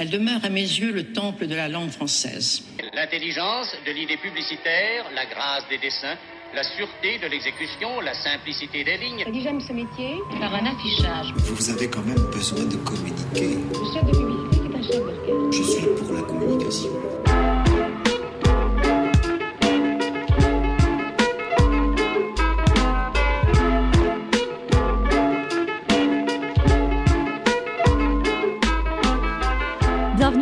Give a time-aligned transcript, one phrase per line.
[0.00, 2.62] Elle demeure à mes yeux le temple de la langue française.
[2.94, 6.16] L'intelligence de l'idée publicitaire, la grâce des dessins,
[6.54, 9.26] la sûreté de l'exécution, la simplicité des lignes.
[9.42, 11.34] J'aime ce métier par un affichage.
[11.36, 13.58] Vous avez quand même besoin de communiquer.
[13.68, 15.52] Le chef de publicité, c'est un chef d'orchestre.
[15.52, 17.19] Je suis pour la communication.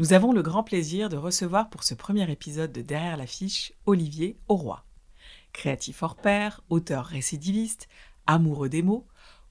[0.00, 4.38] Nous avons le grand plaisir de recevoir pour ce premier épisode de Derrière l'affiche Olivier
[4.48, 4.82] Auroy.
[5.52, 7.86] Créatif hors pair, auteur récidiviste,
[8.26, 9.06] amoureux des mots,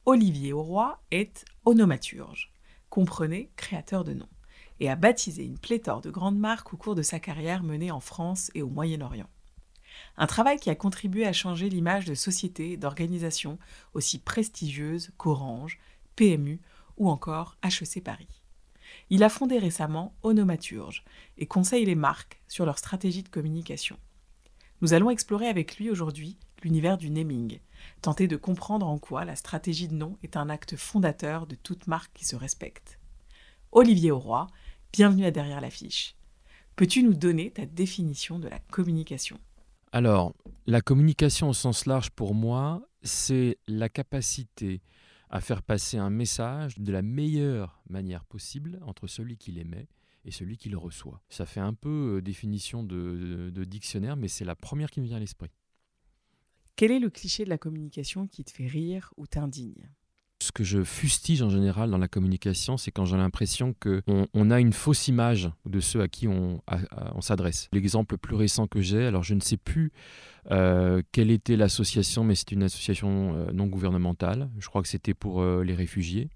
[0.08, 2.52] Olivier Auroy est onomaturge,
[2.90, 4.30] comprenez créateur de noms,
[4.80, 8.00] et a baptisé une pléthore de grandes marques au cours de sa carrière menée en
[8.00, 9.30] France et au Moyen-Orient.
[10.18, 13.60] Un travail qui a contribué à changer l'image de sociétés et d'organisations
[13.94, 15.78] aussi prestigieuses qu'Orange,
[16.16, 16.60] PMU
[16.98, 18.39] ou encore HEC Paris.
[19.12, 21.04] Il a fondé récemment Onomaturge
[21.38, 23.98] et conseille les marques sur leur stratégie de communication.
[24.82, 27.60] Nous allons explorer avec lui aujourd'hui l'univers du naming,
[28.02, 31.88] tenter de comprendre en quoi la stratégie de nom est un acte fondateur de toute
[31.88, 33.00] marque qui se respecte.
[33.72, 34.48] Olivier Auroy,
[34.94, 36.16] bienvenue à Derrière l'affiche.
[36.76, 39.40] Peux-tu nous donner ta définition de la communication?
[39.92, 40.34] Alors,
[40.68, 44.82] la communication au sens large pour moi, c'est la capacité
[45.30, 49.88] à faire passer un message de la meilleure manière possible entre celui qui l'émet
[50.26, 51.22] et celui qui le reçoit.
[51.30, 55.06] Ça fait un peu euh, définition de, de dictionnaire, mais c'est la première qui me
[55.06, 55.52] vient à l'esprit.
[56.76, 59.90] Quel est le cliché de la communication qui te fait rire ou t'indigne?
[60.42, 64.52] Ce que je fustige en général dans la communication, c'est quand j'ai l'impression qu'on on
[64.52, 66.62] a une fausse image de ceux à qui on,
[67.20, 67.68] s'adresse.
[67.74, 69.92] L'exemple le plus récent que j'ai, alors je ne sais plus
[70.52, 74.50] euh, quelle était l'association, mais c'était une association euh, non gouvernementale.
[74.60, 76.30] Je crois que c'était pour euh, les réfugiés.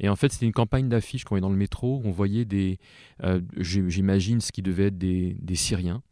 [0.00, 2.00] Et en fait, c'était une campagne d'affiches qu'on voyait dans le métro.
[2.04, 2.78] On voyait des,
[3.24, 6.02] euh, j'imagine, ce qui devait être des, des Syriens.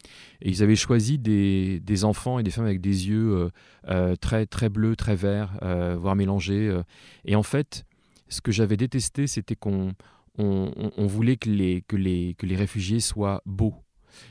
[0.42, 3.50] Et ils avaient choisi des, des enfants et des femmes avec des yeux euh,
[3.88, 5.58] euh, très, très bleus, très verts,
[5.98, 6.76] voire mélangés.
[7.24, 7.84] Et en fait,
[8.28, 9.92] ce que j'avais détesté, c'était qu'on
[10.38, 13.74] on, on- on voulait que les, que, les, que les réfugiés soient beaux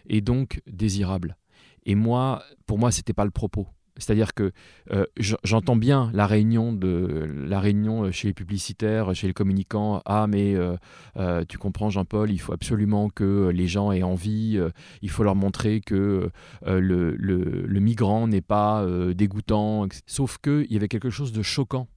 [0.07, 1.37] et donc désirables.
[1.85, 3.67] Et moi, pour moi, c'était pas le propos.
[3.97, 4.51] C'est-à-dire que
[4.91, 5.05] euh,
[5.43, 10.01] j'entends bien la réunion de la réunion chez les publicitaires, chez les communicants.
[10.05, 10.75] Ah, mais euh,
[11.17, 14.57] euh, tu comprends, Jean-Paul, il faut absolument que les gens aient envie.
[14.57, 14.69] euh,
[15.01, 16.29] il faut leur montrer que
[16.67, 19.87] euh, le, migrant n'est pas euh, dégoûtant.
[20.07, 21.87] Sauf qu'il y avait quelque chose de choquant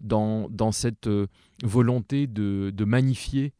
[0.00, 1.26] dans, dans cette euh,
[1.64, 3.54] volonté de, de magnifier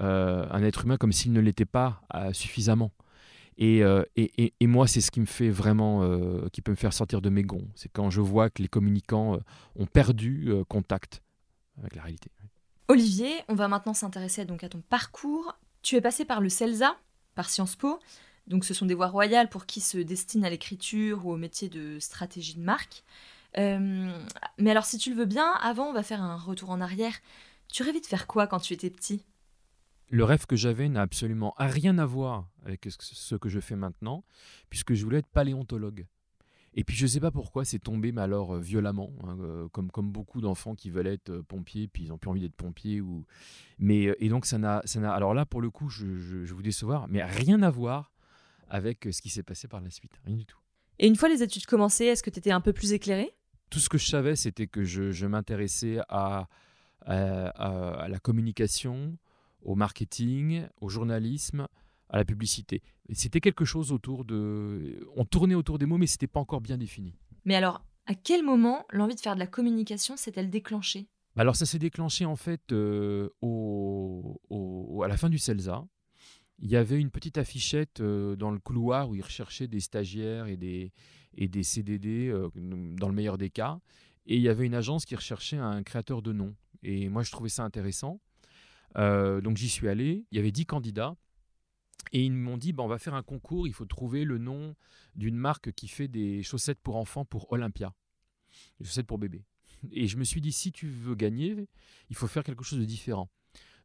[0.00, 2.90] euh, un être humain comme s'il ne l'était pas euh, suffisamment.
[3.58, 6.92] Et, euh, et, moi, c'est ce qui me fait vraiment, euh, qui peut me faire
[6.92, 7.66] sortir de mes gonds.
[7.74, 9.38] C'est quand je vois que les communicants euh,
[9.76, 11.22] ont perdu contact
[11.78, 12.30] avec la réalité.
[12.88, 15.56] Olivier, on va maintenant s'intéresser à ton parcours.
[15.82, 16.96] Tu es passé par le CELSA,
[17.34, 17.98] par Sciences Po.
[18.46, 21.68] Donc ce sont des voies royales pour qui se destinent à l'écriture ou au métier
[21.68, 23.02] de stratégie de marque.
[23.56, 27.14] Mais alors si tu le veux bien, avant on va faire un retour en arrière.
[27.72, 29.24] Tu rêvais de faire quoi quand tu étais petit?
[30.10, 34.24] Le rêve que j'avais n'a absolument rien à voir avec ce- que je fais maintenant,
[34.70, 36.06] puisque je voulais être paléontologue.
[36.78, 39.68] Et puis je ne sais pas pourquoi c'est tombé, mais alors euh, violemment, hein, euh,
[39.70, 42.54] comme, comme beaucoup d'enfants qui veulent être euh, pompiers, puis ils n'ont plus envie d'être
[42.54, 43.00] pompiers.
[43.00, 43.24] Ou...
[43.78, 45.10] Mais, et donc ça n'a, ça n'a...
[45.12, 48.12] Alors là, pour le coup, je, je, vous décevoir, mais rien à voir
[48.68, 50.20] avec ce qui s'est passé par la suite.
[50.26, 50.58] Rien du tout.
[50.98, 53.30] Et une fois les études commencées, est-ce que tu étais un peu plus éclairé
[53.70, 56.46] Tout ce que je savais, c'était que je, je m'intéressais à,
[57.06, 59.16] à, à- à la communication,
[59.66, 61.66] au marketing, au journalisme,
[62.08, 62.82] à la publicité.
[63.12, 65.06] C'était quelque chose autour de...
[65.16, 67.14] On tournait autour des mots, mais c'était pas encore bien défini.
[67.44, 71.08] Mais alors, à quel moment l'envie de faire de la communication s'est-elle déclenchée?
[71.36, 75.84] Alors ça s'est déclenché en fait euh, au, au- à la fin du CELSA.
[76.60, 80.46] il y avait une petite affichette euh, dans le couloir où ils recherchaient des stagiaires
[80.46, 80.92] et des,
[81.34, 83.80] et des CDD, euh, dans le meilleur des cas.
[84.26, 86.54] Et il y avait une agence qui recherchait un créateur de nom.
[86.82, 88.20] Et moi, je trouvais ça intéressant.
[88.96, 90.26] Euh, donc j'y suis allé.
[90.30, 91.16] Il y avait 10 candidats.
[92.12, 94.76] Et ils m'ont dit, bah, on va faire un concours, il faut trouver le nom
[95.16, 97.92] d'une marque qui fait des chaussettes pour enfants pour Olympia.
[98.78, 99.44] Des chaussettes pour bébés.
[99.90, 101.68] Et je me suis dit, si tu veux gagner,
[102.08, 103.28] il faut faire quelque chose de différent.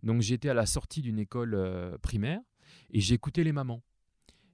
[0.04, 2.42] Donc j'étais à la sortie d'une école euh, primaire
[2.92, 3.84] et j'écoutais les mamans.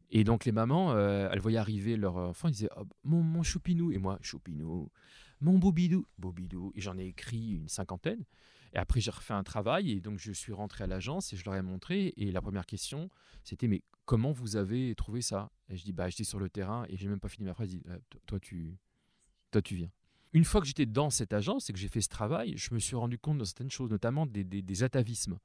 [0.10, 3.44] Et donc les mamans, euh, elles voyaient arriver leur enfant, ils disaient oh, mon, mon
[3.44, 4.90] choupinou et moi choupinou,
[5.42, 6.72] mon bobidou, bobidou.
[6.76, 8.24] Et j'en ai écrit une cinquantaine.
[8.74, 11.46] Et après j'ai refait un travail et donc je suis rentré à l'agence et je
[11.46, 12.14] leur ai montré.
[12.18, 13.10] Et la première question,
[13.44, 15.50] c'était mais comment vous avez trouvé ça?
[15.70, 17.70] Et je dis bah j'étais sur le terrain et j'ai même pas fini ma phrase.
[17.70, 18.78] Dis euh, toi tu,
[19.52, 19.90] toi tu viens.
[20.34, 22.80] Une fois que j'étais dans cette agence et que j'ai fait ce travail, je me
[22.80, 25.40] suis rendu compte de certaines choses, notamment des, des, atavismes.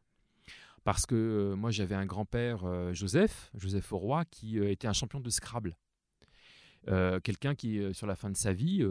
[0.84, 4.92] Parce que euh, moi, j'avais un grand-père, euh, Joseph, Joseph Auroy, qui euh, était un
[4.92, 5.76] champion de Scrabble.
[6.86, 8.84] Quelqu'un qui, sur la fin de sa vie,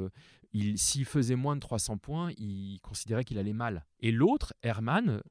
[0.75, 3.85] s'il faisait moins de 300 points, il considérait qu'il allait mal.
[3.99, 5.21] Et l'autre, Herman,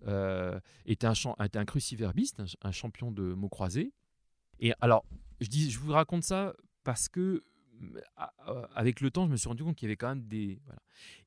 [0.87, 1.15] était, un,
[1.45, 3.93] était un cruciverbiste, un, champion de mots croisés.
[4.59, 5.05] Et alors,
[5.41, 6.55] je, dis, je vous raconte ça
[6.85, 7.43] parce que
[8.75, 10.61] avec le temps, je me suis rendu compte qu'il y avait quand même des.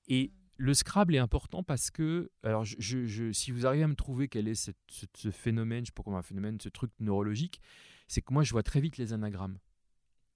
[0.07, 4.47] Et le Scrabble est important parce que, alors, si vous arrivez à me trouver quel
[4.47, 4.71] est ce,
[5.31, 7.59] phénomène, je ne sais pas comment un phénomène, ce truc neurologique,
[8.07, 9.57] c'est que moi, je vois très vite les anagrammes.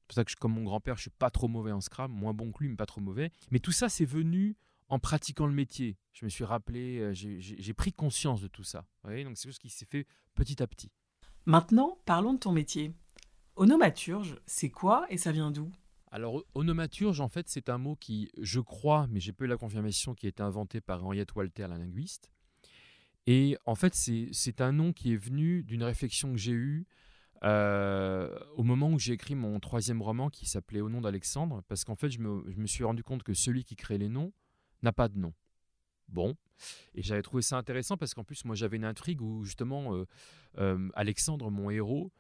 [0.07, 2.33] C'est pour ça que, comme mon grand-père, je suis pas trop mauvais en Scrabble, moins
[2.33, 3.29] bon que lui, mais pas trop mauvais.
[3.51, 4.55] Mais tout ça, c'est venu
[4.87, 5.97] en pratiquant le métier.
[6.13, 8.85] Je me suis rappelé, euh, j'ai pris conscience de tout ça.
[9.03, 10.89] Donc, c'est chose qui s'est fait petit à petit.
[11.45, 12.93] Maintenant, parlons de ton métier.
[13.57, 15.69] Onomaturge, c'est quoi et ça vient d'où?
[16.09, 20.15] Alors, onomaturge, en fait, c'est un mot qui, je crois, mais j'ai peu la confirmation,
[20.15, 22.31] qui a été inventé par Henriette Walter, la linguiste.
[23.25, 26.87] Et en fait, c'est un nom qui est venu d'une réflexion que j'ai eue
[27.43, 31.83] euh, au moment où j'ai écrit mon troisième roman qui s'appelait Au nom d'Alexandre, parce
[31.83, 34.33] qu'en fait, je me, suis rendu compte que celui qui crée les noms
[34.83, 35.33] n'a pas de nom.
[36.07, 36.35] Bon,
[36.95, 40.05] et j'avais trouvé ça intéressant parce qu'en plus, moi, j'avais une intrigue où justement, euh,
[40.57, 42.11] euh, Alexandre, mon héros,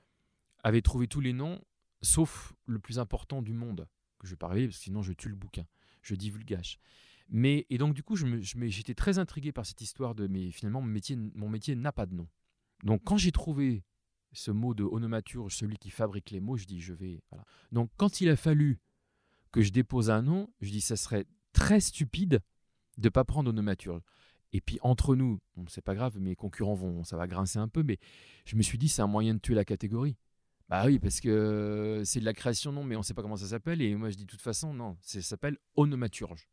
[0.63, 1.61] avait trouvé tous les noms
[2.01, 3.87] sauf le plus important du monde,
[4.19, 5.65] que je vais parler, parce que sinon je tue le bouquin,
[6.01, 6.79] je divulgage.
[7.29, 10.87] Mais, et donc du coup, j'étais très intrigué par cette histoire de, mais finalement, mon
[10.87, 12.27] métier, mon métier n'a pas de nom.
[12.83, 13.83] Donc quand j'ai trouvé
[14.37, 17.21] ce mot de onomaturge, celui qui fabrique les mots, je dis, je vais...
[17.71, 18.79] Donc quand il a fallu
[19.51, 22.41] que je dépose un nom, je dis, ça serait très stupide
[22.97, 24.01] de ne pas prendre onomaturge.
[24.53, 27.67] Et puis entre nous, bon, c'est pas grave, mes concurrents vont, ça va grincer un
[27.67, 27.97] peu, mais
[28.45, 30.15] je me suis dit, c'est un moyen de tuer la catégorie.
[30.69, 33.37] Bah oui, parce que c'est de la création, non, mais on ne sait pas comment
[33.37, 33.81] ça s'appelle.
[33.81, 36.47] Et moi, je dis de toute façon, non, ça s'appelle onomaturge.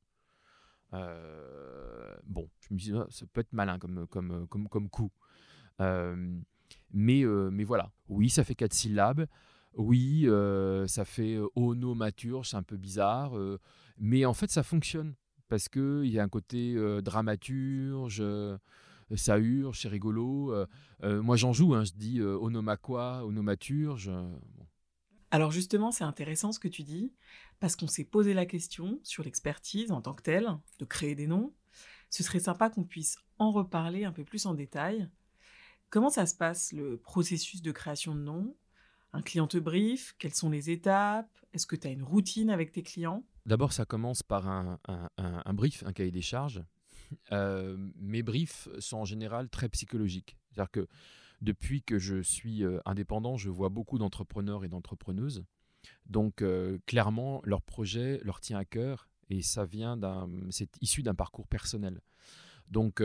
[0.95, 5.11] Euh, bon, je me dis, ah, ça peut être malin comme, comme, comme, comme coup.
[5.81, 6.39] Euh,
[6.95, 9.27] mais, euh, mais voilà, oui, ça fait quatre syllabes.
[9.77, 10.27] Oui,
[10.87, 13.33] ça fait onomaturge, c'est un peu bizarre.
[13.99, 15.15] mais en fait, ça fonctionne.
[15.49, 18.23] Parce qu'il y a un côté dramaturge
[19.17, 20.53] ça hurle, c'est rigolo.
[20.53, 20.67] Euh,
[21.03, 24.11] euh, moi, j'en joue, hein, je dis euh, onomaquois, onomaturge.
[25.31, 27.13] Alors justement, c'est intéressant ce que tu dis,
[27.61, 30.49] parce qu'on s'est posé la question sur l'expertise en tant que telle,
[30.79, 31.53] de créer des noms.
[32.11, 35.09] Ce serait sympa qu'on puisse en reparler un peu plus en détail.
[35.95, 38.57] Comment ça se passe, le processus de création de noms
[39.13, 41.31] Un client te brief Quelles sont les étapes?
[41.53, 43.23] Est-ce que tu as une routine avec tes clients?
[43.47, 46.65] D'abord, ça commence par un, un, brief, un cahier des charges,
[47.31, 50.37] euh, mes briefs sont en général très psychologiques.
[50.51, 50.89] C'est-à-dire que
[51.43, 55.45] depuis que je suis euh, indépendant, je vois beaucoup d'entrepreneurs et d'entrepreneuses.
[56.07, 61.05] Donc euh, clairement, leur projet leur tient à cœur et ça vient d'un, c'est issu
[61.05, 62.01] d'un parcours personnel.
[62.67, 63.01] Donc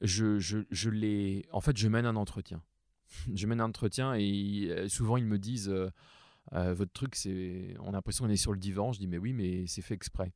[0.00, 2.62] je, je, je les, en fait, je mène un entretien.
[3.34, 5.72] je mène un entretien et souvent ils me disent
[6.52, 8.92] votre truc, c'est, on a l'impression qu'on est sur le divan.
[8.92, 10.32] Je dis mais oui, mais c'est fait exprès.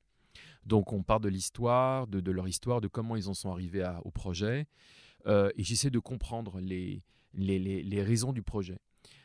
[0.65, 4.11] Donc on part de l'histoire, de, leur histoire, de comment ils en sont arrivés au
[4.11, 4.67] projet,
[5.27, 8.79] euh, et j'essaie de comprendre les, les, raisons du projet.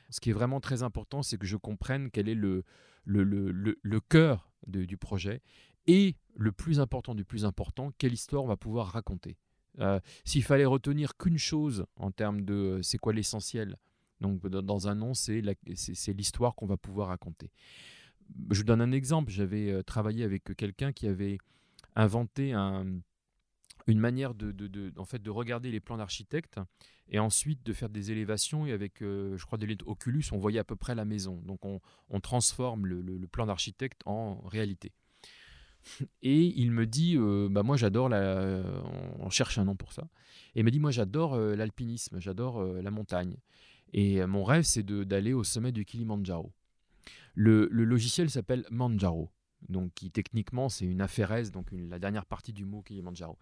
[0.09, 2.63] Ce qui est vraiment très important, c'est que je comprenne quel est le,
[3.03, 5.41] le, le, cœur du projet,
[5.87, 9.37] et le plus important du plus important, quelle histoire on va pouvoir raconter.
[9.79, 13.77] Euh, s'il fallait retenir qu'une chose en termes de euh, c'est quoi l'essentiel,
[14.21, 15.41] donc dans un nom, c'est
[16.07, 17.51] l'histoire qu'on va pouvoir raconter.
[18.51, 19.31] Je donne un exemple.
[19.31, 21.39] J'avais euh, travaillé avec quelqu'un qui avait
[21.95, 26.59] inventé une manière de, en fait, de regarder les plans d'architecte
[27.09, 28.65] et ensuite de faire des élévations.
[28.65, 31.41] Et avec, je crois, des lettres Oculus, on voyait à peu près la maison.
[31.45, 34.93] Donc on, transforme le, plan d'architecte en réalité.
[36.21, 38.63] Et il me dit, euh, bah moi j'adore la,
[39.19, 40.07] on cherche un nom pour ça.
[40.55, 43.37] Et il dit, moi j'adore l'alpinisme, j'adore la montagne.
[43.93, 46.51] Et euh, mon rêve, c'est d'aller au sommet du Kilimandjaro.
[47.35, 49.29] Le, le logiciel s'appelle Manjaro,
[49.69, 53.37] donc qui techniquement c'est une affairesse, donc la dernière partie du mot Kilimandjaro.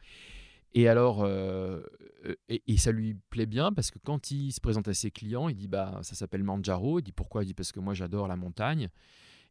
[0.73, 1.81] Et alors, euh,
[2.25, 5.11] euh, et, et ça lui plaît bien parce que quand il se présente à ses
[5.11, 6.99] clients, il dit bah ça s'appelle Manjaro.
[6.99, 7.43] Il dit pourquoi?
[7.43, 8.89] Il dit parce que moi j'adore la montagne.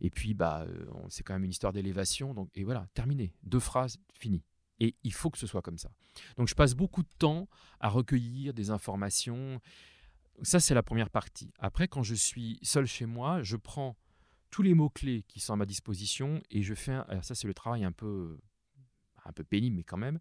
[0.00, 2.34] Et puis bah euh, c'est quand même une histoire d'élévation.
[2.34, 3.34] Donc et voilà, terminé.
[3.42, 4.42] Deux phrases, fini.
[4.78, 5.90] Et il faut que ce soit comme ça.
[6.36, 7.48] Donc je passe beaucoup de temps
[7.80, 9.60] à recueillir des informations.
[10.42, 11.52] Ça c'est la première partie.
[11.58, 13.96] Après quand je suis seul chez moi, je prends
[14.50, 16.92] tous les mots clés qui sont à ma disposition et je fais.
[17.08, 18.38] alors ça c'est le travail un peu
[19.24, 20.18] un peu pénible mais quand même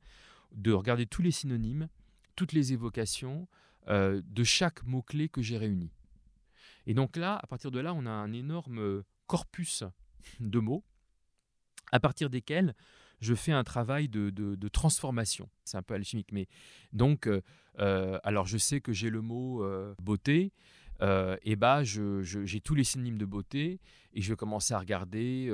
[0.52, 1.90] de regarder tous les synonymes,
[2.36, 3.48] toutes les évocations
[3.88, 5.92] euh, de chaque mot-clé que j'ai réuni.
[6.86, 9.84] Et donc là, à partir de là, on a un énorme corpus
[10.40, 10.84] de mots,
[11.92, 12.76] à partir desquels
[13.22, 15.50] je fais un travail de, transformation.
[15.64, 16.48] C'est un peu alchimique, mais
[16.94, 17.42] donc, euh,
[17.80, 20.52] euh, alors je sais que j'ai le mot euh, beauté,
[21.44, 23.80] et bah j'ai tous les synonymes de beauté,
[24.14, 25.54] et je vais commencer à regarder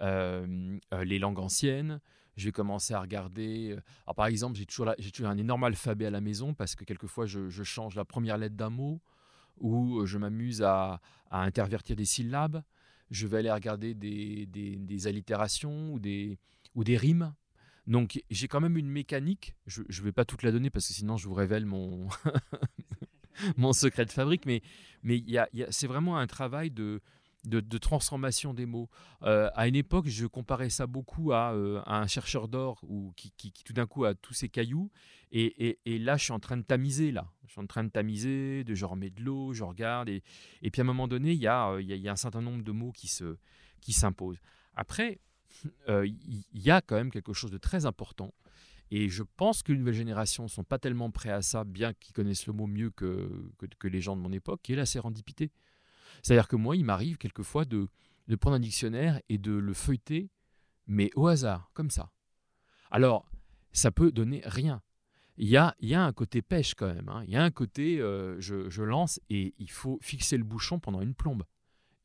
[0.00, 2.00] les langues anciennes,
[2.36, 3.76] je vais commencer à regarder.
[4.04, 7.26] Alors par exemple, j'ai toujours, toujours un énorme alphabet à la maison parce que quelquefois
[7.26, 9.00] je, change la première lettre d'un mot
[9.58, 12.62] ou je m'amuse à intervertir des syllabes.
[13.10, 16.38] Je vais aller regarder des, des- allitérations ou des,
[16.74, 17.34] ou des rimes.
[17.86, 19.54] Donc j'ai quand même une mécanique.
[19.66, 22.08] Je ne vais pas toute la donner parce que sinon je vous révèle mon,
[23.56, 24.46] mon secret de fabrique.
[24.46, 24.62] Mais,
[25.02, 27.00] mais y a- c'est vraiment un travail de,
[27.46, 28.88] de, transformation des mots.
[29.22, 32.82] Euh, à une époque, je comparais ça beaucoup à, euh, un chercheur d'or
[33.16, 34.90] qui, qui- tout d'un coup a tous ses cailloux.
[35.32, 37.12] Et, là, je suis en train de tamiser.
[37.12, 38.64] Là, je suis en train de tamiser.
[38.64, 40.08] De je remets de l'eau, je regarde.
[40.08, 40.22] Et,
[40.70, 42.42] puis à un moment donné, il y a, euh, y a- y a un certain
[42.42, 43.36] nombre de mots qui se
[43.80, 44.40] qui s'imposent.
[44.74, 45.20] Après,
[45.88, 48.34] il y a quand même quelque chose de très important.
[48.90, 51.92] Et je pense que les nouvelles générations ne sont pas tellement prêts à ça, bien
[51.92, 54.76] qu'ils connaissent le mot mieux que, que, que les gens de mon époque, qui est
[54.76, 55.50] la sérendipité.
[56.22, 57.88] C'est-à-dire que moi, il m'arrive quelquefois de,
[58.28, 60.30] de prendre un dictionnaire et de le feuilleter,
[60.86, 62.12] mais au hasard, comme ça.
[62.90, 63.28] Alors,
[63.72, 64.82] ça peut donner rien.
[65.36, 67.08] Il y a, y a un côté pêche quand même.
[67.08, 67.22] hein.
[67.26, 70.78] Il y a un côté, euh, je, je lance et il faut fixer le bouchon
[70.80, 71.44] pendant une plombe.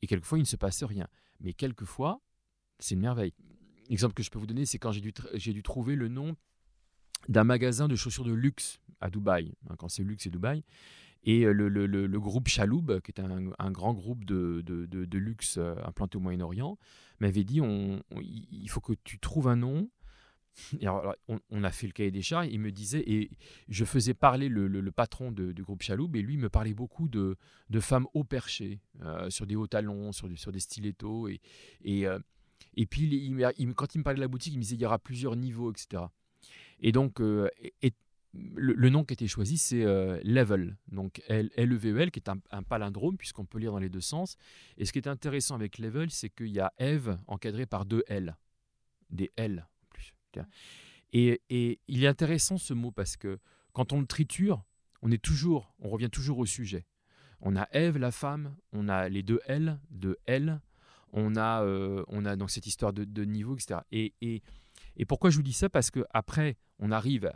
[0.02, 1.08] Et quelquefois, il ne se passe rien.
[1.40, 2.20] Mais quelquefois,
[2.78, 3.32] c'est une merveille.
[3.88, 6.36] L'exemple que je peux vous donner, c'est quand j'ai dû, j'ai dû trouver le nom
[7.28, 9.54] d'un magasin de chaussures de luxe à Dubaï.
[9.70, 10.62] Hein, Quand c'est luxe, c'est Dubaï.
[11.24, 15.58] Et le, le- le- groupe Chaloub, qui est un, grand groupe de, de- de- luxe
[15.84, 16.78] implanté au Moyen-Orient,
[17.20, 19.88] m'avait dit on- il faut que tu trouves un nom.
[21.50, 22.48] On, a fait le cahier des charges.
[22.50, 23.30] Il me disait, et
[23.68, 27.36] je faisais parler le, le- patron du groupe Chaloub, et lui me parlait beaucoup de,
[27.70, 31.28] de femmes haut perchées, euh, sur des hauts talons, sur, sur des stilettos.
[31.28, 31.40] Et,
[31.84, 32.04] et,
[32.76, 34.86] et puis, il- quand il me parlait de la boutique, il me disait il y
[34.86, 36.02] aura plusieurs niveaux, etc.
[36.80, 37.92] Et donc, et
[38.34, 43.16] le, nom qui a été choisi, c'est euh, Level, donc L-E-V-E-L, qui est un, palindrome,
[43.16, 44.36] puisqu'on peut lire dans les deux sens.
[44.78, 48.02] Et ce qui est intéressant avec Level, c'est qu'il y a Eve encadré par deux
[48.06, 48.36] L,
[49.10, 50.14] des L en plus.
[51.12, 51.42] Et,
[51.88, 53.38] il est intéressant ce mot parce que
[53.72, 54.64] quand on le triture,
[55.02, 56.86] on est toujours, on revient toujours au sujet.
[57.40, 60.60] On a Ève, la femme, on a les deux L, de L,
[61.12, 63.80] on a, euh, on a donc cette histoire de, niveau, etc.
[63.90, 65.68] Et, et, pourquoi je vous dis ça?
[65.68, 67.30] Parce que après, on arrive,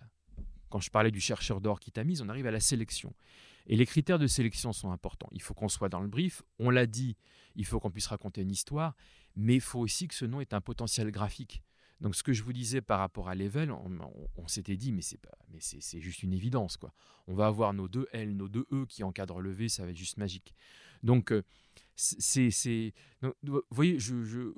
[0.69, 3.15] quand je parlais du chercheur d'or qui tamise, on arrive à la sélection.
[3.67, 5.29] Et les critères de sélection sont importants.
[5.33, 7.17] Il faut qu'on soit dans le brief, on l'a dit,
[7.57, 8.95] il faut qu'on puisse raconter une histoire,
[9.35, 11.63] mais il faut aussi que ce nom ait un potentiel graphique.
[12.01, 15.21] Donc ce que je vous disais par rapport à Level, on, s'était dit, mais c'est
[15.21, 16.93] pas, mais c'est c'est juste une évidence quoi.
[17.27, 19.91] On va avoir nos deux L, nos deux E qui encadrent le V, ça va
[19.91, 20.55] être juste magique.
[21.03, 21.43] Donc euh,
[21.97, 22.93] c'est, c'est,
[23.43, 24.53] vous voyez, je,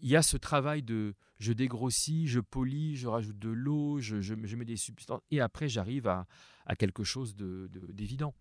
[0.00, 4.20] il y a ce travail de, je dégrossis, je polis, je rajoute de l'eau, je,
[4.20, 6.26] je- mets des substances, et après j'arrive à,
[6.64, 8.34] à quelque chose de, de- d'évident.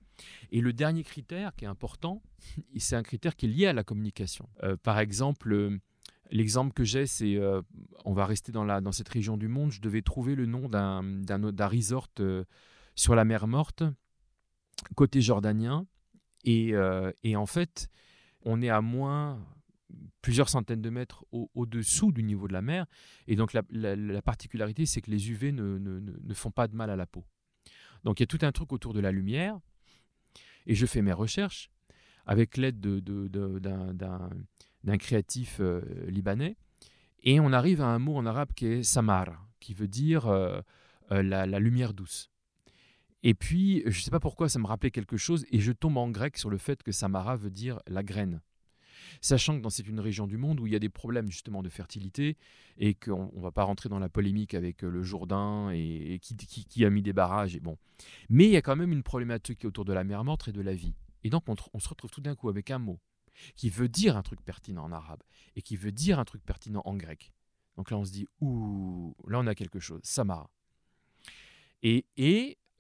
[0.51, 2.21] Et le dernier critère qui est important,
[2.77, 4.47] c'est un critère qui est lié à la communication.
[4.63, 5.51] Euh, par exemple.
[5.53, 5.77] euh,
[6.31, 7.61] L'exemple que j'ai, c'est, euh,
[8.03, 10.67] on va rester dans, la, dans cette région du monde, je devais trouver le nom
[10.67, 12.07] d'un, d'un, resort
[12.95, 13.83] sur la mer Morte,
[14.95, 15.85] côté jordanien.
[16.45, 16.73] Et,
[17.23, 17.89] et en fait,
[18.45, 19.43] on est à moins
[20.21, 22.85] plusieurs centaines de mètres au- au-dessous du niveau de la mer.
[23.27, 26.89] Et donc la, la- la particularité, c'est que les UV ne, font pas de mal
[26.89, 27.25] à la peau.
[28.03, 29.59] Donc il y a tout un truc autour de la lumière.
[30.65, 31.69] Et je fais mes recherches
[32.25, 36.57] avec l'aide de, de- de- d'un, créatif euh, libanais.
[37.23, 40.59] Et on arrive à un mot en arabe qui est samar, qui veut dire euh,
[41.11, 42.31] euh, la lumière douce.
[43.27, 45.97] Et puis, je ne sais pas pourquoi ça me rappelait quelque chose, et je tombe
[45.97, 48.39] en grec sur le fait que samara veut dire la graine.
[49.19, 51.63] Sachant que dans c'est une région du monde où il y a des problèmes justement
[51.63, 52.37] de fertilité
[52.77, 56.85] et qu'on ne va pas rentrer dans la polémique avec euh, le Jourdain et, qui,
[56.85, 57.79] a mis des barrages et bon.
[58.29, 60.61] Mais il y a quand même une problématique autour de la mer morte et de
[60.61, 60.93] la vie.
[61.23, 62.99] Et donc on, se retrouve tout d'un coup avec un mot
[63.55, 65.23] qui veut dire un truc pertinent en arabe
[65.55, 67.33] et qui veut dire un truc pertinent en grec.
[67.75, 70.51] Donc là on se dit, ouh, là on a quelque chose, Samara.
[71.81, 72.05] Et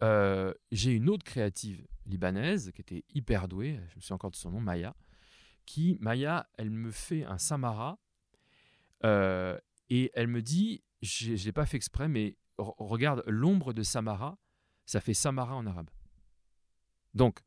[0.03, 4.35] euh, j'ai une autre créative libanaise qui était hyper douée, je me souviens encore de
[4.35, 4.95] son nom, Maya,
[5.65, 7.99] qui, Maya, elle me fait un Samara
[9.03, 9.57] euh,
[9.89, 13.83] et elle me dit, je ne l'ai pas fait exprès, mais re- regarde, l'ombre de
[13.83, 14.37] Samara,
[14.85, 15.89] ça fait Samara en arabe.
[17.13, 17.39] Donc,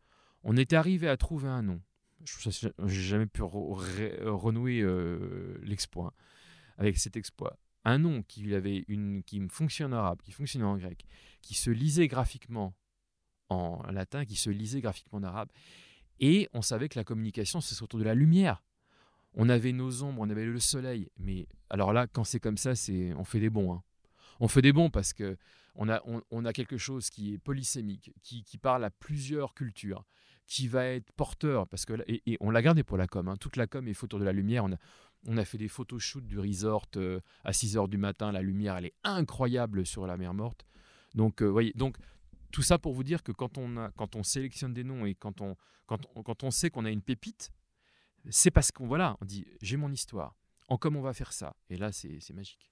[0.43, 1.81] on était arrivé à trouver un nom.
[2.25, 6.23] Je n'ai jamais pu re- re- renouer euh, l'exploit hein,
[6.78, 7.59] avec cet exploit.
[7.88, 9.40] Un nom qui avait une qui
[9.83, 11.07] en arabe, qui fonctionnait en grec,
[11.40, 12.75] qui se lisait graphiquement
[13.49, 15.49] en latin, qui se lisait graphiquement en arabe.
[16.21, 18.62] Et on savait que la communication, c'est autour de la lumière.
[19.33, 21.09] On avait nos ombres, on avait le soleil.
[21.16, 23.73] Mais alors là, quand c'est comme ça, c'est on fait des bons.
[23.73, 23.83] hein.
[24.38, 25.38] On fait des bons parce que
[25.75, 30.04] on a, on, a quelque chose qui est polysémique, qui, qui parle à plusieurs cultures,
[30.47, 31.68] qui va être porteur.
[31.68, 33.28] Parce que, et, on l'a gardé pour la com.
[33.28, 33.37] hein.
[33.37, 34.66] Toute la com est autour de la lumière.
[35.27, 38.33] On a fait des photoshoots du resort euh, à 6 heures du matin.
[38.33, 40.67] La lumière, elle est incroyable sur la mer morte.
[41.15, 41.97] Donc, euh, voyez, donc
[42.53, 45.15] tout ça pour vous dire que quand on, a, quand on sélectionne des noms et
[45.15, 45.57] quand on,
[45.87, 47.51] quand on, quand on sait qu'on a une pépite,
[48.31, 50.35] c'est parce qu'on voilà, on dit j'ai mon histoire.
[50.69, 51.57] En comme on va faire ça.
[51.71, 52.71] Et là, c'est c'est magique.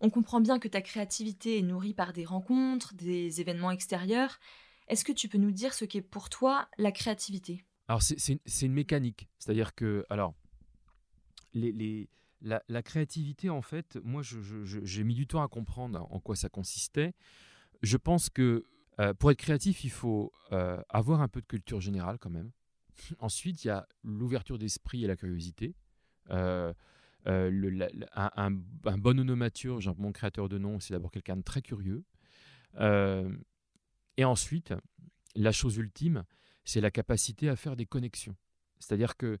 [0.00, 4.40] On comprend bien que ta créativité est nourrie par des rencontres, des événements extérieurs.
[4.88, 7.64] Est-ce que tu peux nous dire ce qu'est pour toi la créativité?
[7.86, 9.28] Alors, c'est une mécanique.
[9.38, 10.34] C'est-à-dire que, alors,
[11.54, 17.12] la, créativité, en fait, moi, j'ai mis du temps à comprendre en quoi ça consistait.
[17.82, 18.64] Je pense que
[18.98, 22.50] euh, pour être créatif, il faut euh, avoir un peu de culture générale quand même.
[23.18, 25.74] Ensuite, il y a l'ouverture d'esprit et la curiosité.
[26.30, 26.72] Euh,
[27.26, 31.62] euh, le- un, un- bon onomature, mon créateur de nom, c'est d'abord quelqu'un de très
[31.62, 32.04] curieux.
[34.16, 34.74] Et ensuite,
[35.34, 36.24] la chose ultime,
[36.64, 38.36] c'est la capacité à faire des connexions.
[38.78, 39.38] C'est-à-dire que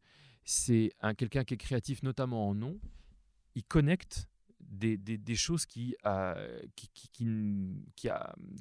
[0.50, 2.80] c'est un quelqu'un qui est créatif, notamment en nom,
[3.54, 4.26] il connecte
[4.60, 8.08] des, des- choses qui, euh, qui, qui, qui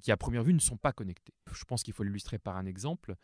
[0.01, 1.33] qui, à, première vue, ne sont pas connectées.
[1.51, 3.15] Je pense qu'il faut l'illustrer par un exemple.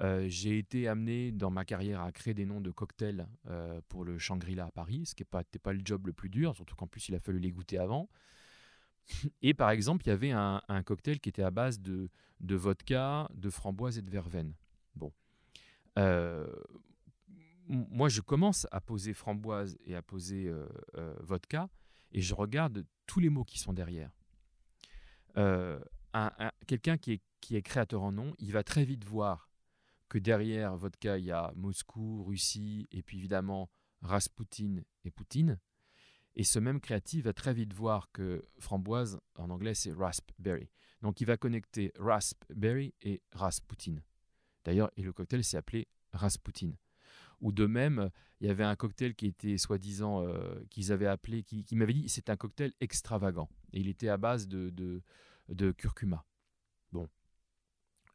[0.00, 4.04] Euh, J'ai été amené dans ma carrière à créer des noms de cocktails euh, pour
[4.04, 6.76] le Shangri-La à Paris, ce qui n'était pas, pas le job le plus dur, surtout
[6.76, 8.08] qu'en plus, il a fallu les goûter avant.
[9.42, 12.08] Et par exemple, il y avait un, un cocktail qui était à base de,
[12.40, 14.54] de vodka, de framboise et de verveine.
[14.96, 15.12] Bon.
[17.68, 21.68] Moi, je commence à poser framboise et à poser euh, euh, vodka,
[22.12, 24.10] et je regarde tous les mots qui sont derrière.
[25.36, 25.80] Euh,
[26.12, 29.50] un- un- Quelqu'un qui est, qui est créateur en nom, il va très vite voir
[30.08, 33.68] que derrière vodka, il y a Moscou, Russie, et puis évidemment
[34.02, 35.58] Rasputin et Poutine.
[36.36, 40.68] Et ce même créatif va très vite voir que framboise, en anglais, c'est raspberry.
[41.02, 43.96] Donc il va connecter raspberry et Rasputin.
[44.64, 46.72] D'ailleurs, et le cocktail s'est appelé Rasputin.
[47.44, 48.08] Ou de même,
[48.40, 52.08] il y avait un cocktail qui était soi-disant, euh, qu'ils avaient appelé, qui, m'avait dit
[52.08, 53.50] c'est un cocktail extravagant.
[53.74, 55.02] Et il était à base de,
[55.76, 56.24] curcuma.
[56.90, 57.06] Bon.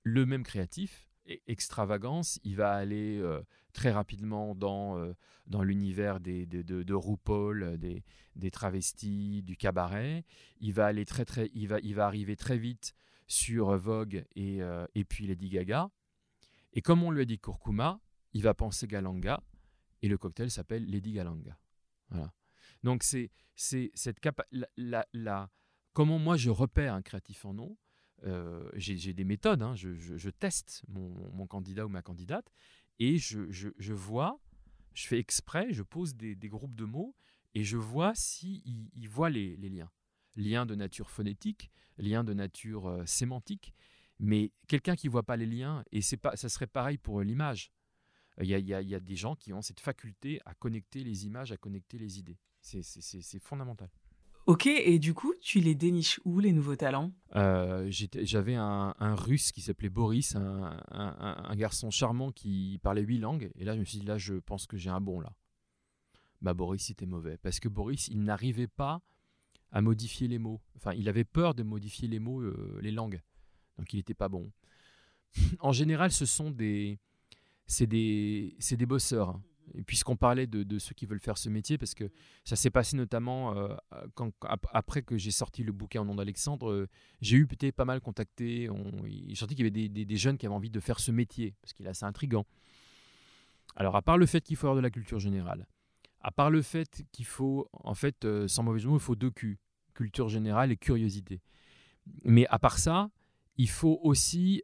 [0.02, 1.08] Le même créatif,
[1.46, 3.40] extravagance, il va aller euh,
[3.72, 5.14] très rapidement dans, euh,
[5.46, 10.26] dans l'univers des, de, de RuPaul, des, travestis, du cabaret.
[10.60, 12.96] Il va, aller très, très, il va, il va arriver très vite
[13.28, 14.62] sur Vogue et,
[14.96, 15.92] et puis Lady Gaga.
[16.74, 18.00] Et comme on lui a dit curcuma,
[18.34, 19.42] il va penser Galanga
[20.02, 21.58] et le cocktail s'appelle Lady Galanga.
[22.10, 22.34] Voilà.
[22.84, 24.46] Donc c'est c'est cette capa
[24.78, 25.52] la, la-
[25.94, 27.78] comment moi je repère un créatif en nom.
[28.24, 32.52] euh, J'ai des méthodes, hein, je, je- teste mon, mon candidat ou ma candidate
[33.00, 34.40] et je, je- vois,
[34.94, 37.16] je fais exprès, je pose des, des groupes de mots
[37.56, 39.90] et je vois si il, voit les, les liens.
[40.36, 43.74] Liens de nature phonétique, liens de nature euh, sémantique,
[44.20, 47.72] mais quelqu'un qui voit pas les liens, et c'est pas, ça serait pareil pour l'image.
[48.42, 50.40] Il y, a, il y a- il y a des gens qui ont cette faculté
[50.46, 52.38] à connecter les images, à connecter les idées.
[52.62, 52.82] C'est-
[53.40, 53.90] fondamental.
[54.46, 57.12] Ok, et du coup, tu les déniches où, les nouveaux talents?
[57.36, 60.42] Euh, J'avais un, un russe qui s'appelait Boris, un,
[60.90, 63.52] un- un- un garçon charmant qui parlait huit langues.
[63.56, 65.32] Et là, je me suis dit, là, je pense que j'ai un bon là.
[66.42, 67.38] Bah, Boris, c'était mauvais.
[67.38, 69.02] Parce que Boris, il n'arrivait pas
[69.72, 70.62] à modifier les mots.
[70.78, 73.22] Enfin, il avait peur de modifier les mots, euh, les langues.
[73.78, 74.52] Donc, il n'était pas bon.
[75.60, 76.98] en général, ce sont des.
[77.72, 79.30] C'est des, des bosseurs.
[79.30, 79.44] hein.
[79.76, 82.10] Et puisqu'on parlait de, de ceux qui veulent faire ce métier, parce que
[82.44, 83.76] ça s'est passé notamment euh,
[84.16, 86.88] quand, ap- après que j'ai sorti le bouquin en nom d'Alexandre, euh,
[87.22, 88.68] j'ai eu peut-être pas mal contacté.
[88.72, 91.00] On, il sorti qu'il y avait des, des- des jeunes qui avaient envie de faire
[91.00, 92.48] ce métier, parce qu'il est assez intriguant.
[93.76, 95.68] Alors, à part le fait qu'il faut avoir de la culture générale,
[96.22, 99.30] à part le fait qu'il faut, en fait, euh, sans mauvais mots, il faut deux
[99.30, 99.60] Q,
[99.94, 101.42] culture générale et curiosité.
[102.24, 103.12] Mais à part ça,
[103.58, 104.64] il faut aussi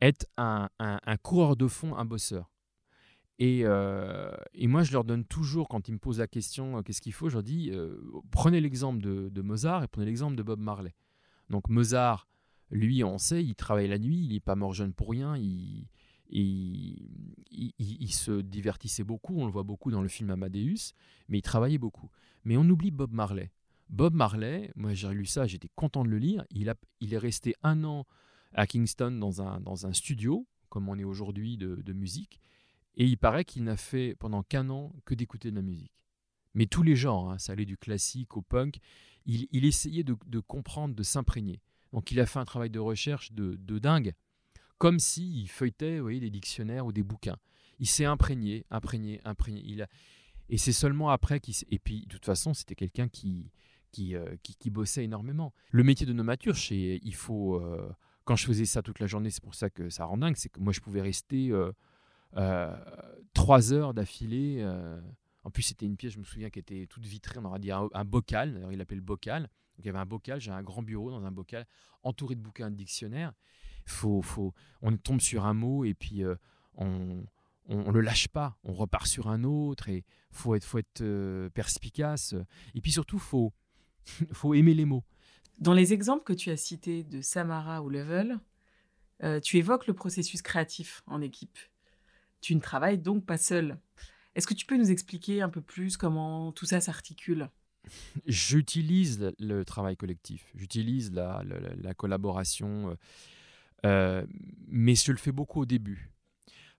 [0.00, 2.50] être un, un- coureur de fond, un bosseur.
[3.40, 6.82] Et, euh, et moi, je leur donne toujours, quand ils me posent la question, euh,
[6.82, 7.96] qu'est-ce qu'il faut, je leur dis, euh,
[8.30, 10.94] prenez l'exemple de, Mozart et prenez l'exemple de Bob Marley.
[11.48, 12.26] Donc Mozart,
[12.70, 15.86] lui, on sait, il travaille la nuit, il n'est pas mort jeune pour rien, il,
[16.30, 20.92] il, il- il- il se divertissait beaucoup, on le voit beaucoup dans le film Amadeus,
[21.28, 22.10] mais il travaillait beaucoup.
[22.44, 23.52] Mais on oublie Bob Marley.
[23.88, 27.18] Bob Marley, moi j'ai lu ça, j'étais content de le lire, il, a, il est
[27.18, 28.04] resté un an
[28.54, 32.40] à Kingston dans un, dans un studio, comme on est aujourd'hui de, musique,
[32.96, 35.92] et il paraît qu'il n'a fait pendant qu'un an que d'écouter de la musique.
[36.54, 38.78] Mais tous les genres, hein, ça allait du classique au punk,
[39.26, 41.60] il, essayait de, comprendre, de s'imprégner.
[41.92, 44.14] Donc il a fait un travail de recherche de, dingue,
[44.78, 47.36] comme s'il feuilletait voyez, des dictionnaires ou des bouquins.
[47.78, 49.62] Il s'est imprégné, imprégné, imprégné.
[49.64, 49.88] Il a...
[50.48, 51.54] Et c'est seulement après qu'il...
[51.70, 53.52] Et puis, de toute façon, c'était quelqu'un qui,
[53.92, 55.52] qui, euh, qui, bossait énormément.
[55.70, 56.72] Le métier de nomaturge.
[56.72, 57.56] Il faut...
[57.56, 57.88] euh,
[58.28, 60.50] Quand je faisais ça toute la journée, c'est pour ça que ça rend dingue, c'est
[60.50, 61.72] que moi, je pouvais rester euh,
[62.36, 62.76] euh,
[63.32, 64.58] trois heures d'affilée.
[64.60, 65.00] euh,
[65.44, 67.70] En plus, c'était une pièce, je me souviens, qui était toute vitrée, on aurait dit
[67.72, 69.44] un, bocal, d'ailleurs, il l'appelait le bocal.
[69.44, 71.64] Donc, il y avait un bocal, j'ai un grand bureau dans un bocal,
[72.02, 73.32] entouré de bouquins de dictionnaires.
[73.86, 76.22] Faut, faut, on tombe sur un mot et puis
[76.74, 77.24] on,
[77.70, 81.48] on, on le lâche pas, on repart sur un autre et faut être, faut être
[81.54, 82.34] perspicace.
[82.74, 83.54] Et puis surtout, faut,
[84.34, 85.04] faut aimer les mots.
[85.58, 88.38] Dans les exemples que tu as cités de Samara ou Level,
[89.24, 91.58] euh, tu évoques le processus créatif en équipe.
[92.40, 93.78] Tu ne travailles donc pas seul.
[94.36, 97.50] Est-ce que tu peux nous expliquer un peu plus comment tout ça s'articule?
[98.26, 102.94] J'utilise le, travail collectif, j'utilise la, la- la- la collaboration, euh,
[103.86, 104.26] euh,
[104.68, 106.12] mais je le fais beaucoup au début.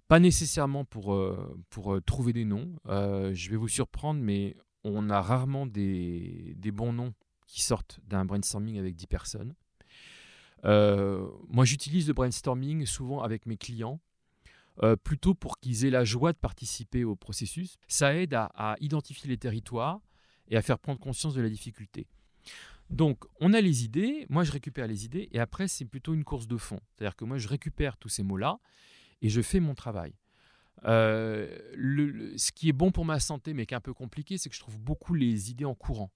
[0.08, 1.22] Pas nécessairement pour,
[1.70, 2.74] pour trouver des noms.
[2.88, 7.14] Je vais vous surprendre, mais on a rarement des, des bons noms
[7.50, 9.56] qui sortent d'un brainstorming avec 10 personnes.
[10.66, 14.00] Euh, moi, j'utilise le brainstorming souvent avec mes clients,
[14.84, 17.78] euh, plutôt pour qu'ils aient la joie de participer au processus.
[17.88, 20.00] Ça aide à, identifier les territoires
[20.48, 22.08] et à faire prendre conscience de la difficulté.
[22.92, 26.24] Donc, on a les idées, moi je récupère les idées, et après c'est plutôt une
[26.24, 26.80] course de fond.
[26.90, 28.60] C'est-à-dire que moi je récupère tous ces mots-là
[29.22, 30.16] et je fais mon travail.
[30.86, 31.48] Euh,
[32.38, 34.56] ce qui est bon pour ma santé, mais qui est un peu compliqué, c'est que
[34.56, 36.12] je trouve beaucoup les idées en courant.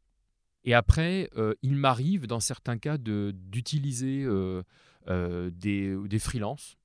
[0.65, 4.63] Et après, euh, il m'arrive, dans certains cas, de- d'utiliser euh,
[5.10, 6.78] euh, des, des freelances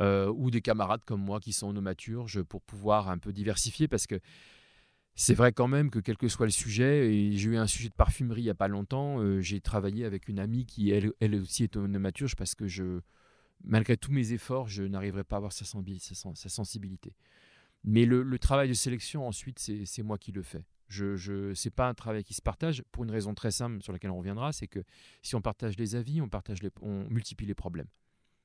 [0.00, 4.06] euh, ou des camarades comme moi qui sont nomaturges pour pouvoir un peu diversifier, parce
[4.06, 4.20] que
[5.14, 7.88] c'est vrai quand même que quel que soit le sujet, et j'ai eu un sujet
[7.88, 11.34] de parfumerie il n'y a pas longtemps, j'ai travaillé avec une amie qui elle, elle
[11.34, 13.00] aussi est nomaturge parce que je,
[13.64, 17.14] malgré tous mes efforts, je n'arriverai pas à avoir sa, sensi- sa sen- sa sensibilité.
[17.84, 20.64] Mais le, le travail de sélection, ensuite, c'est moi qui le fais.
[20.88, 23.92] Je, je, c'est pas un travail qui se partage pour une raison très simple sur
[23.92, 24.82] laquelle on reviendra, c'est que
[25.22, 27.88] si on partage les avis, on, partage on multiplie les problèmes.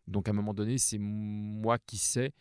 [0.07, 2.33] Donc à un moment donné, c'est moi qui sais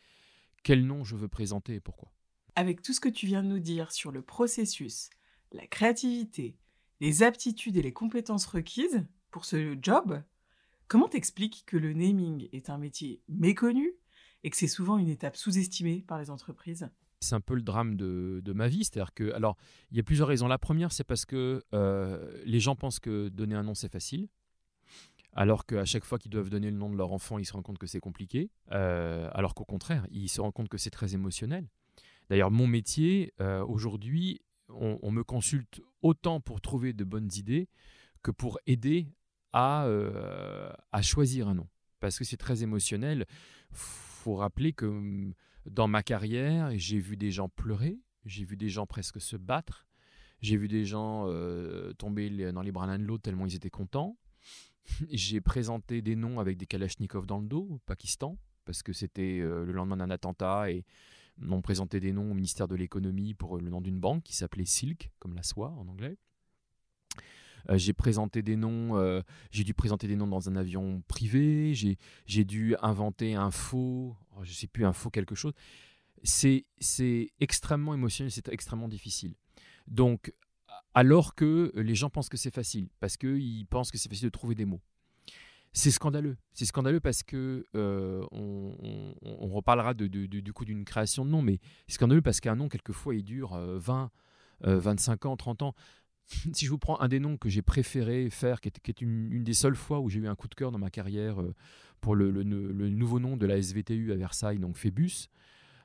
[0.62, 2.12] quel nom je veux présenter et pourquoi.
[2.56, 5.08] Avec tout ce que tu viens de nous dire sur le processus,
[5.52, 6.56] la créativité,
[7.00, 10.22] les aptitudes et les compétences requises pour ce job,
[10.88, 13.92] comment t'expliques que le naming est un métier méconnu
[14.44, 16.90] et que c'est souvent une étape sous-estimée par les entreprises?
[17.22, 18.84] C'est un peu le drame de, de ma vie.
[18.84, 19.56] C'est-à-dire que, alors,
[19.90, 20.48] il y a plusieurs raisons.
[20.48, 24.28] La première, c'est parce que euh, les gens pensent que donner un nom, c'est facile.
[25.34, 27.64] Alors qu'à chaque fois qu'ils doivent donner le nom de leur enfant, ils se rendent
[27.64, 28.50] compte que c'est compliqué.
[28.72, 31.68] Euh, alors qu'au contraire, ils se rendent compte que c'est très émotionnel.
[32.28, 37.68] D'ailleurs, mon métier, euh, aujourd'hui, on, on me consulte autant pour trouver de bonnes idées
[38.22, 39.08] que pour aider
[39.52, 39.86] à,
[40.92, 41.68] à choisir un nom.
[42.00, 43.26] Parce que c'est très émotionnel.
[43.70, 45.34] faut rappeler que hum,
[45.66, 49.86] dans ma carrière, j'ai vu des gens pleurer, j'ai vu des gens presque se battre,
[50.40, 53.70] j'ai vu des gens euh, tomber dans les bras l'un de l'autre tellement ils étaient
[53.70, 54.16] contents.
[55.10, 59.38] J'ai présenté des noms avec des kalachnikovs dans le dos au Pakistan, parce que c'était
[59.38, 60.84] euh, le lendemain d'un attentat et
[61.48, 64.64] on présenté des noms au ministère de l'économie pour le nom d'une banque qui s'appelait
[64.64, 66.18] Silk, comme la soie en anglais.
[67.70, 71.74] Euh, j'ai présenté des noms, euh, j'ai dû présenter des noms dans un avion privé,
[71.74, 75.52] j'ai dû inventer un faux, oh, je sais plus, un faux quelque chose.
[76.22, 76.64] C'est
[77.40, 79.34] extrêmement émotionnel, c'est extrêmement difficile.
[79.88, 80.32] Donc,
[80.94, 84.32] alors que les gens pensent que c'est facile, parce qu'ils pensent que c'est facile de
[84.32, 84.80] trouver des mots.
[85.74, 86.36] C'est scandaleux.
[86.52, 91.94] C'est scandaleux parce que euh, on, reparlera du coup d'une création de nom, mais c'est
[91.94, 94.10] scandaleux parce qu'un nom, quelquefois, il dure euh, 20,
[94.66, 95.74] euh, 25 ans, 30 ans.
[96.52, 99.54] si je vous prends un des noms que j'ai préféré faire, qui est, une, des
[99.54, 101.54] seules fois où j'ai eu un coup de cœur dans ma carrière euh,
[102.02, 105.28] pour le, nouveau nom de la SVTU à Versailles, donc Phébus.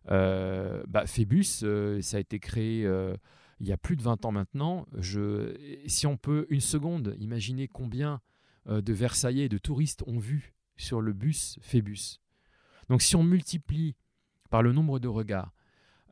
[0.10, 3.16] Euh, bah, Phébus, euh, ça a été créé euh,
[3.60, 4.88] il y a plus de 20 ans maintenant.
[5.86, 8.22] Si on peut une seconde imaginer combien
[8.68, 12.20] de Versaillais et de touristes ont vu sur le bus Phébus.
[12.90, 13.96] Donc si on multiplie
[14.50, 15.54] par le nombre de regards,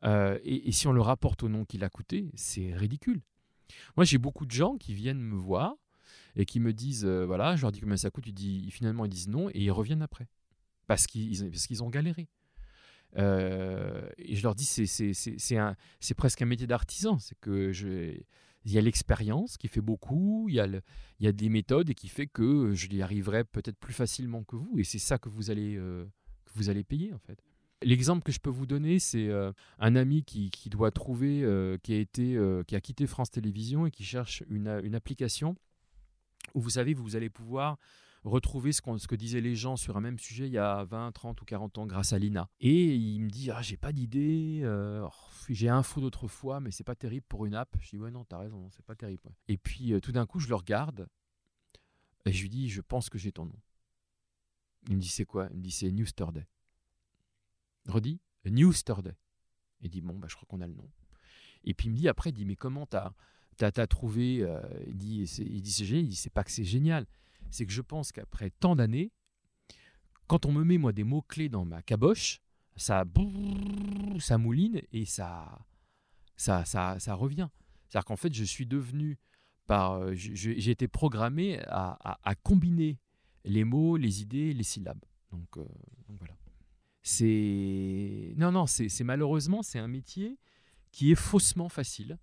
[0.04, 3.22] et, et si on le rapporte au nom qu'il a coûté, c'est ridicule.
[3.96, 5.74] Moi, j'ai beaucoup de gens qui viennent me voir
[6.36, 9.04] et qui me disent, euh, voilà, je leur dis combien ça coûte, ils disent, finalement
[9.04, 10.28] ils disent non, et ils reviennent après,
[10.86, 12.28] parce qu'ils qu'ils ont galéré.
[13.16, 17.72] Euh, et je leur dis, c'est- presque un métier d'artisan, c'est que
[18.64, 20.82] il y a l'expérience qui fait beaucoup, il y a, le-
[21.20, 24.42] il y a des méthodes et qui fait que je y arriverai peut-être plus facilement
[24.42, 26.04] que vous, et c'est ça que vous allez, euh,
[26.44, 27.40] que vous allez payer en fait.
[27.82, 31.92] L'exemple que je peux vous donner, c'est euh, un ami qui, doit trouver, euh, qui
[31.92, 35.56] a été, euh, qui a quitté France Télévisions et qui cherche une, application
[36.54, 37.76] où vous savez, vous allez pouvoir
[38.24, 41.40] retrouver ce, que disaient les gens sur un même sujet il y a 20, 30
[41.40, 42.48] ou 40 ans grâce à l'INA.
[42.60, 45.10] Et il me dit, ah, j'ai pas d'idée, oh,
[45.50, 47.76] j'ai info d'autrefois, mais c'est pas terrible pour une app.
[47.80, 49.30] Je dis, ouais, non, t'as raison, c'est pas terrible.
[49.48, 51.08] Et puis tout d'un coup, je le regarde
[52.24, 53.58] et je lui dis, je pense que j'ai ton nom.
[54.88, 55.48] Il me dit, c'est quoi?
[55.50, 56.46] Il me dit, c'est Newsterday.
[57.88, 59.16] Redis, Newsterday.
[59.80, 60.88] Il dit, bon, bah, je crois qu'on a le nom.
[61.64, 63.12] Et puis il me dit, après, il dit, mais comment t'as
[63.56, 66.04] t'as trouvé euh, Il dit, c'est génial.
[66.04, 67.06] Il dit, c'est pas que c'est génial.
[67.50, 69.12] C'est que je pense qu'après tant d'années,
[70.26, 72.40] quand on me met, moi, des mots-clés dans ma caboche,
[72.76, 75.58] ça, brrr, ça mouline et ça,
[76.36, 77.48] ça, ça, ça revient.
[77.88, 79.18] C'est-à-dire qu'en fait, je suis devenu,
[79.70, 82.98] euh, j'ai été programmé à, combiner
[83.44, 85.04] les mots, les idées, les syllabes.
[85.30, 85.64] Donc, euh,
[86.08, 86.35] donc voilà.
[87.08, 90.40] C'est non, non, c'est malheureusement c'est un métier
[90.90, 92.18] qui est faussement facile.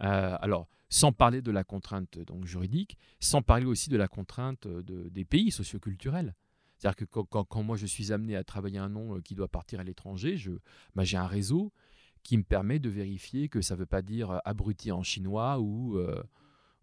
[0.00, 4.66] Euh, alors, sans parler de la contrainte donc juridique, sans parler aussi de la contrainte
[4.66, 6.34] de- des pays socioculturels.
[6.78, 9.80] C'est-à-dire que quand, moi je suis amené à travailler un nom euh, qui doit partir
[9.80, 10.38] à l'étranger,
[10.94, 11.70] bah, j'ai un réseau
[12.22, 15.60] qui me permet de vérifier que ça ne veut pas dire euh, abruti en chinois
[15.60, 16.22] ou, euh,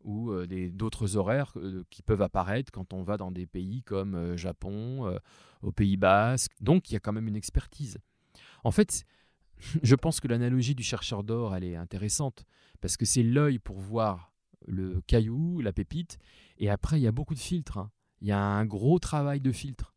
[0.03, 0.33] ou
[0.71, 1.53] d'autres horaires
[1.89, 5.17] qui peuvent apparaître quand on va dans des pays comme Japon, euh,
[5.61, 6.51] au Pays Basque.
[6.59, 7.99] Donc il y a quand même une expertise.
[8.63, 9.05] En fait,
[9.83, 12.45] je pense que l'analogie du chercheur d'or, elle est intéressante,
[12.79, 14.33] parce que c'est l'œil pour voir
[14.67, 16.19] le caillou, la pépite,
[16.57, 17.77] et après, il y a beaucoup de filtres.
[17.77, 17.91] hein.
[18.21, 19.95] Il y a un gros travail de filtre.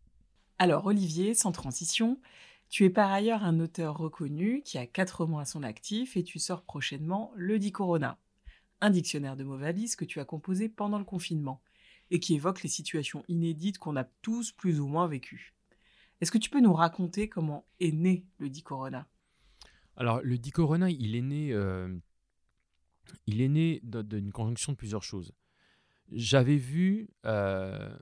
[0.58, 2.18] Alors Olivier, sans transition,
[2.70, 6.24] tu es par ailleurs un auteur reconnu qui a quatre romans à son actif et
[6.24, 8.18] tu sors prochainement Le Dit Corona,
[8.84, 11.62] un dictionnaire de mots valises que tu as composé pendant le confinement
[12.10, 15.54] et qui évoque les situations inédites qu'on a tous plus ou moins vécues.
[16.20, 19.08] Est-ce que tu peux nous raconter comment est né Le Dit Corona
[19.96, 21.96] Alors, le dit Corona, il est né, euh,
[23.26, 25.32] il est né d'une conjonction de plusieurs choses.
[26.12, 27.96] J'avais vu euh,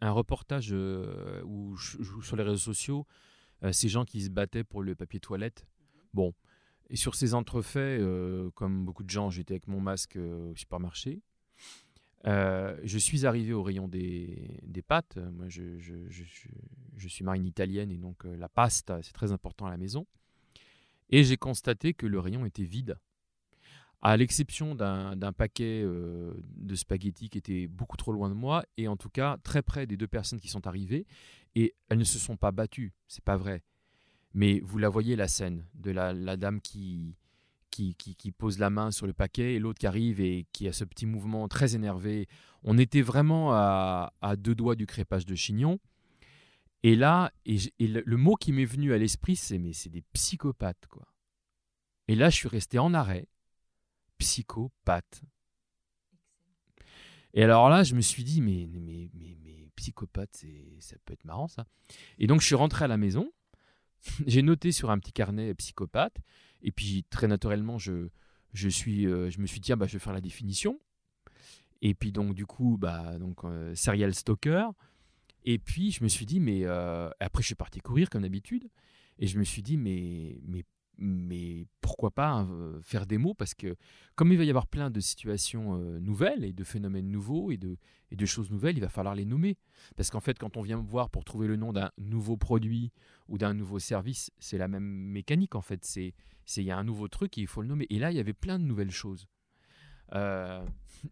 [0.00, 1.40] un reportage euh,
[2.24, 3.06] sur les réseaux sociaux,
[3.70, 5.68] ces gens qui se battaient pour le papier toilette.
[6.14, 6.34] Bon,
[6.90, 10.56] et sur ces entrefaits, euh, comme beaucoup de gens, j'étais avec mon masque euh, au
[10.56, 11.20] supermarché.
[12.26, 15.16] Euh, je suis arrivé au rayon des, des pâtes.
[15.32, 19.76] Moi, je, je- suis marine italienne et donc la pasta, c'est très important à la
[19.76, 20.06] maison.
[21.10, 22.98] Et j'ai constaté que le rayon était vide.
[24.02, 28.96] À l'exception d'un paquet de spaghettis qui était beaucoup trop loin de moi, et en
[28.96, 31.06] tout cas très près des deux personnes qui sont arrivées,
[31.54, 33.62] et elles ne se sont pas battues, c'est pas vrai.
[34.36, 37.16] Mais vous la voyez la scène de la, dame qui,
[37.70, 40.84] qui, pose la main sur le paquet et l'autre qui arrive et qui a ce
[40.84, 42.28] petit mouvement très énervé.
[42.62, 45.80] On était vraiment à, à deux doigts du crépage de chignon.
[46.82, 50.86] Et là, et, le, mot qui m'est venu à l'esprit, c'est mais c'est des psychopathes
[50.86, 51.08] quoi.
[52.06, 53.28] Et là, je suis resté en arrêt.
[54.18, 55.22] Psychopathe.
[57.32, 58.80] Et alors là, je me suis dit mais mais
[59.14, 60.44] mais, mais psychopathe,
[60.80, 61.66] ça peut être marrant ça.
[62.18, 63.32] Et donc je suis rentré à la maison.
[64.26, 66.16] J'ai noté sur un petit carnet psychopathe.
[66.62, 68.08] Et puis très naturellement, je
[68.52, 70.80] je suis euh, je me suis dit ah, bah je vais faire la définition.
[71.82, 74.68] Et puis donc du coup bah donc euh, serial stalker.
[75.46, 78.68] Et puis je me suis dit, mais euh, après je suis parti courir comme d'habitude,
[79.18, 80.64] et je me suis dit, mais, mais,
[80.98, 83.34] mais pourquoi pas euh, faire des mots?
[83.34, 83.76] Parce que
[84.14, 87.76] comme il va y avoir plein de situations nouvelles et de phénomènes nouveaux et de,
[88.10, 89.58] et de choses nouvelles, il va falloir les nommer.
[89.96, 92.92] Parce qu'en fait, quand on vient me voir pour trouver le nom d'un nouveau produit
[93.28, 95.84] ou d'un nouveau service, c'est la même mécanique en fait.
[95.84, 96.14] C'est
[96.56, 97.86] il y a un nouveau truc et il faut le nommer.
[97.90, 99.26] Et là, il y avait plein de nouvelles choses.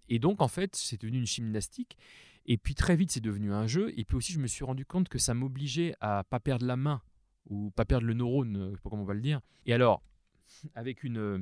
[0.09, 1.99] Et donc, en fait, c'est devenu une gymnastique.
[2.47, 3.93] Et puis très vite, c'est devenu un jeu.
[3.99, 6.77] Et puis aussi, je me suis rendu compte que ça m'obligeait à pas perdre la
[6.77, 7.03] main
[7.47, 9.41] ou pas perdre le neurone, euh, je sais pas comment on va le dire.
[9.67, 10.03] Et alors,
[10.75, 11.39] avec une, euh,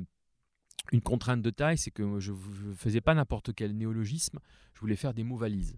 [0.91, 4.39] une contrainte de taille, c'est que je ne faisais pas n'importe quel néologisme.
[4.73, 5.77] Je voulais faire des mots valises.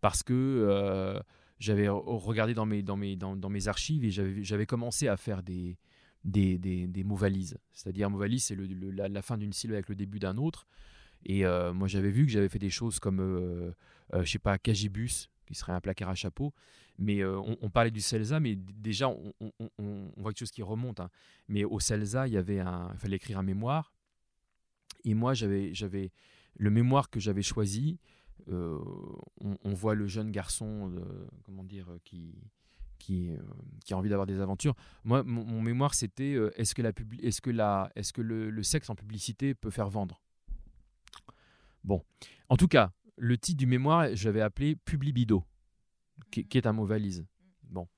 [0.00, 1.20] Parce que euh,
[1.58, 5.42] j'avais re- regardé dans mes, dans mes, dans, mes archives et j'avais commencé à faire
[5.42, 5.78] des,
[6.24, 7.58] des, des, des mots valises.
[7.72, 10.66] C'est-à-dire, mot valise, c'est la, fin d'une syllabe avec le début d'un autre.
[11.24, 13.72] Et moi, j'avais vu que j'avais fait des choses comme, euh,
[14.12, 15.30] je sais pas, cagibus.
[15.52, 16.52] Qui serait un placard à chapeau.
[16.98, 19.32] Mais euh, on, parlait du CELSA, mais déjà, on,
[20.16, 21.00] voit quelque chose qui remonte.
[21.00, 21.10] Hein.
[21.48, 23.92] Mais au CELSA, il y avait un, il fallait écrire un mémoire.
[25.04, 25.72] Et moi, j'avais,
[26.56, 27.98] le mémoire que j'avais choisi.
[28.48, 28.78] Euh,
[29.40, 30.92] on, voit le jeune garçon,
[31.44, 32.34] comment dire, qui,
[32.98, 33.30] qui,
[33.84, 34.74] qui, a envie d'avoir des aventures.
[35.04, 38.94] Moi, mon, mémoire, c'était est-ce que, la est-ce que, la, est-ce que le, sexe en
[38.94, 40.20] publicité peut faire vendre?
[41.84, 42.02] Bon,
[42.48, 45.44] en tout cas, le titre du mémoire, j'avais appelé Publibido,
[46.30, 47.26] qui, qui, est un mot valise.
[47.64, 47.88] Bon.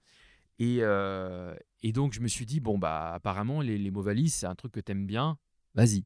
[0.59, 4.35] Et, euh, et, donc, je me suis dit, bon, bah, apparemment, les, les mots valises,
[4.35, 5.39] c'est un truc que tu aimes bien,
[5.75, 6.05] vas-y.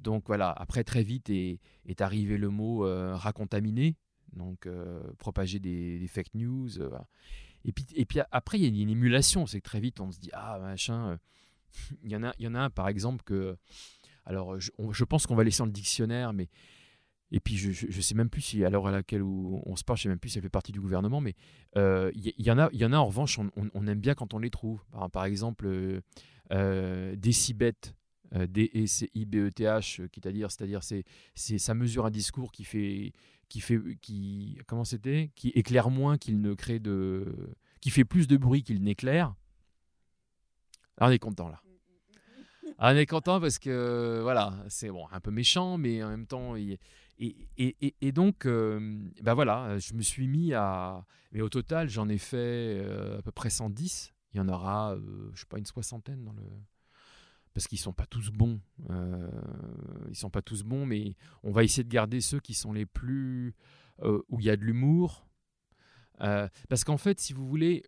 [0.00, 3.96] Donc voilà, après, très vite est, est arrivé le mot euh, racontaminé,
[4.34, 6.68] donc euh, propager des, fake news.
[7.64, 10.12] Et, puis, et puis après, il y a une émulation, c'est que très vite, on
[10.12, 11.18] se dit, ah, machin,
[12.04, 13.56] il, y en a, il y en a un, par exemple, que.
[14.26, 16.48] Alors, je, je pense qu'on va laisser dans le dictionnaire, mais
[17.30, 19.98] et puis, je ne sais même plus si, à l'heure à laquelle on se parle,
[19.98, 21.34] je ne sais même plus si elle fait partie du gouvernement, mais
[21.74, 24.38] il euh, y, en a, y en a en revanche, on, aime bien quand on
[24.38, 24.80] les trouve.
[25.12, 26.00] Par, exemple, euh,
[26.52, 27.74] euh Decibet,
[28.34, 33.12] euh, D-E-C-I-B-E-T-H, c'est-à-dire, c'est-à-dire, c'est, ça mesure un discours qui fait,
[33.48, 37.34] qui fait, qui, comment c'était, qui éclaire moins qu'il ne crée de,
[37.80, 39.34] qui fait plus de bruit qu'il n'éclaire.
[40.98, 41.60] Alors, on est content là.
[42.78, 46.26] Ah, on est content parce que voilà, c'est bon, un peu méchant, mais en même
[46.26, 46.56] temps,
[47.18, 51.04] et, donc, euh, bah voilà, je me suis mis à.
[51.32, 54.12] Mais au total, j'en ai fait euh, à peu près 110.
[54.32, 56.42] Il y en aura, euh, je sais pas, une soixantaine dans le.
[57.52, 58.60] Parce qu'ils sont pas tous bons.
[60.08, 62.86] ils sont pas tous bons, mais on va essayer de garder ceux qui sont les
[62.86, 63.54] plus.
[64.02, 65.28] où il y a de l'humour.
[66.18, 67.84] parce qu'en fait, si vous voulez,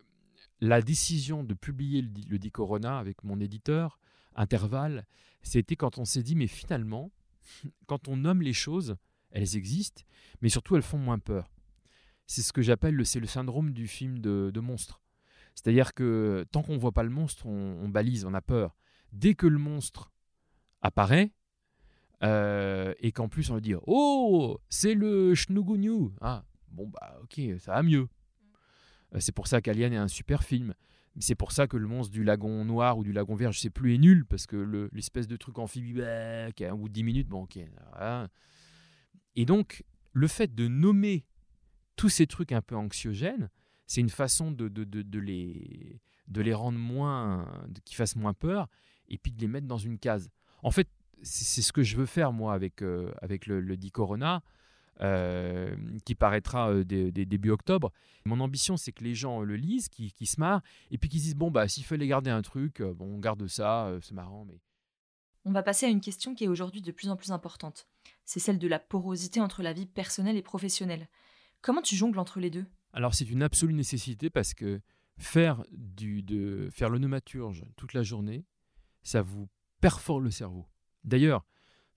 [0.60, 3.98] la décision de publier le, le dit Corona avec mon éditeur,
[4.36, 5.04] intervalle,
[5.42, 7.10] c'était quand on s'est dit, mais finalement,
[7.86, 8.96] quand on nomme les choses,
[9.30, 10.02] elles existent,
[10.40, 11.50] mais surtout elles font moins peur.
[12.26, 15.00] C'est ce que j'appelle le, le syndrome du film de, monstre.
[15.54, 18.76] C'est-à-dire que tant qu'on ne voit pas le monstre, on, balise, on a peur.
[19.12, 20.12] Dès que le monstre
[20.82, 21.32] apparaît,
[22.22, 26.10] euh, et qu'en plus on va dire Oh, c'est le Schnugunyu.
[26.20, 28.08] Ah, bon, bah ok, ça va mieux.
[29.14, 30.74] Euh, c'est pour ça qu'Alien est un super film.
[31.18, 33.70] C'est pour ça que le monstre du lagon noir ou du lagon vert, je sais
[33.70, 36.92] plus, est nul, parce que l'espèce de truc amphibie, bah, qui a un bout de
[36.92, 37.58] 10 minutes, bon, ok.
[39.36, 41.24] Et donc, le fait de nommer
[41.96, 43.50] tous ces trucs un peu anxiogènes,
[43.86, 44.68] c'est une façon de,
[45.18, 47.46] les, rendre moins,
[47.84, 48.68] qui fassent moins peur,
[49.08, 50.30] et puis de les mettre dans une case.
[50.62, 50.88] En fait,
[51.22, 54.42] c'est ce que je veux faire, moi, avec, euh, avec le, le Corona.
[55.02, 57.92] Euh, qui paraîtra euh, début octobre.
[58.24, 61.34] Mon ambition, c'est que les gens le lisent, qui, se marrent, et puis qu'ils disent
[61.34, 64.58] bon bah s'il fallait garder un truc, euh, on garde ça, c'est marrant, mais.
[65.44, 67.86] On va passer à une question qui est aujourd'hui de plus en plus importante.
[68.26, 71.08] C'est celle de la porosité entre la vie personnelle et professionnelle.
[71.62, 72.66] Comment tu jongles entre les deux?
[72.92, 74.80] Alors c'est une absolue nécessité parce que
[75.16, 78.44] faire du de faire l'onomaturge toute la journée,
[79.02, 79.48] ça vous
[79.80, 80.66] perfore le cerveau.
[81.04, 81.46] D'ailleurs,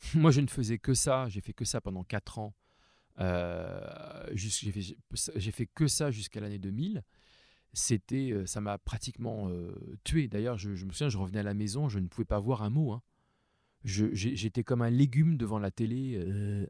[0.13, 2.55] moi je ne faisais que ça, j'ai fait que ça pendant 4 ans
[3.19, 7.03] euh, j'ai fait, fait, que ça jusqu'à l'année 2000
[7.73, 10.27] c'était, euh, ça m'a pratiquement euh, tué.
[10.27, 12.69] D'ailleurs, je, me souviens, je revenais à la maison, je ne pouvais pas voir un
[12.69, 12.93] mot.
[12.93, 13.01] Hein.
[13.83, 16.23] J'étais comme un légume devant la télé,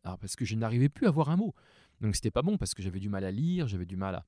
[0.03, 1.53] parce que je n'arrivais plus à voir un mot.
[2.01, 4.25] Donc c'était pas bon, parce que j'avais du mal à lire, j'avais du mal à...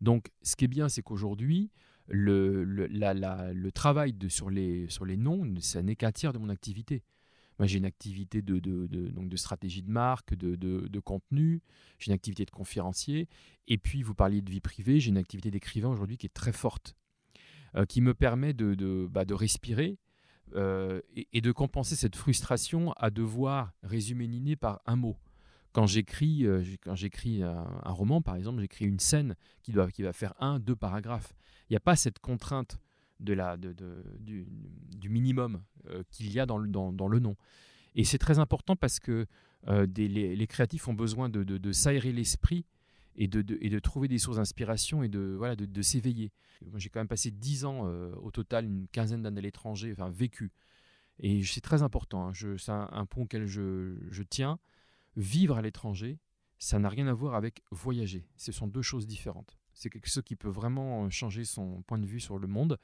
[0.00, 1.70] Donc ce qui est bien, c'est qu'aujourd'hui,
[2.08, 6.38] le, le, le, travail de, sur, les, sur les noms, ça n'est qu'un tiers de
[6.38, 7.02] mon activité.
[7.58, 11.62] Moi, j'ai une activité de, donc de stratégie de marque, de, contenu,
[11.98, 13.28] j'ai une activité de conférencier,
[13.66, 16.52] et puis vous parliez de vie privée, j'ai une activité d'écrivain aujourd'hui qui est très
[16.52, 16.94] forte,
[17.74, 19.98] euh, qui me permet de, bah, respirer
[20.54, 21.00] euh,
[21.32, 25.16] et, de compenser cette frustration à devoir résumer idée par un mot.
[25.72, 30.02] Quand j'écris, euh, quand j'écris un, roman, par exemple, j'écris une scène qui, doit, qui
[30.02, 31.34] va faire un, deux paragraphes.
[31.68, 32.78] Il n'y a pas cette contrainte
[33.18, 33.74] de la, de,
[34.20, 37.36] du, minimum euh, qu'il y a dans le, dans, dans le, nom.
[37.94, 39.26] Et c'est très important parce que
[39.66, 42.64] les, les, créatifs ont besoin de, de s'aérer l'esprit
[43.16, 46.32] et de, et de trouver des sources d'inspiration et de, voilà, de, s'éveiller.
[46.76, 50.10] J'ai quand même passé dix ans euh, au total, une quinzaine d'années à l'étranger, enfin
[50.10, 50.52] vécu.
[51.18, 52.32] Et c'est très important, hein.
[52.34, 54.58] c'est un, un, point auquel je, je tiens.
[55.16, 56.18] Vivre à l'étranger,
[56.58, 58.26] ça n'a rien à voir avec voyager.
[58.36, 59.56] Ce sont deux choses différentes.
[59.72, 62.78] C'est quelque chose qui peut vraiment changer son point de vue sur le monde.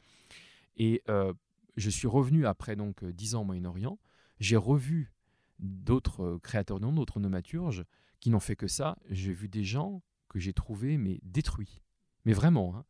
[0.77, 1.33] Et euh,
[1.77, 3.99] je suis revenu après donc euh, dix ans au Moyen-Orient.
[4.41, 5.13] J'ai revu
[5.59, 7.85] d'autres euh, créateurs de d'autres nomaturges
[8.21, 8.99] qui n'ont fait que ça.
[9.09, 10.03] J'ai vu des gens
[10.33, 11.83] que j'ai trouvés mais détruits,
[12.25, 12.85] mais vraiment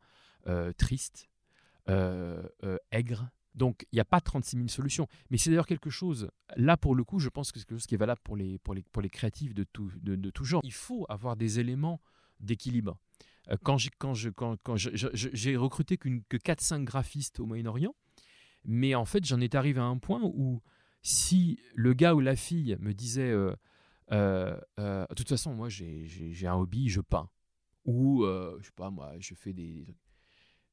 [0.47, 1.29] hein, tristes,
[2.91, 3.29] aigres.
[3.55, 5.07] Donc il n'y a pas 36 000 solutions.
[5.29, 7.85] Mais c'est d'ailleurs quelque chose, là pour le coup, je pense que c'est quelque chose
[7.85, 10.61] qui est valable pour les, pour les, pour les créatifs de tout, de, tout genre.
[10.63, 12.01] Il faut avoir des éléments
[12.39, 12.97] d'équilibre.
[13.51, 17.93] Euh, Quand j'ai quand je, quand, recruté que 4-5 graphistes au Moyen-Orient,
[18.65, 20.61] mais en fait, j'en étais arrivé à un point où
[21.01, 23.55] si le gars ou la fille me disait euh, euh, euh,
[24.17, 26.07] de toute façon, moi j'ai-
[26.47, 27.29] un hobby, je peins,
[27.85, 29.85] ou euh, je sais pas, moi je fais des.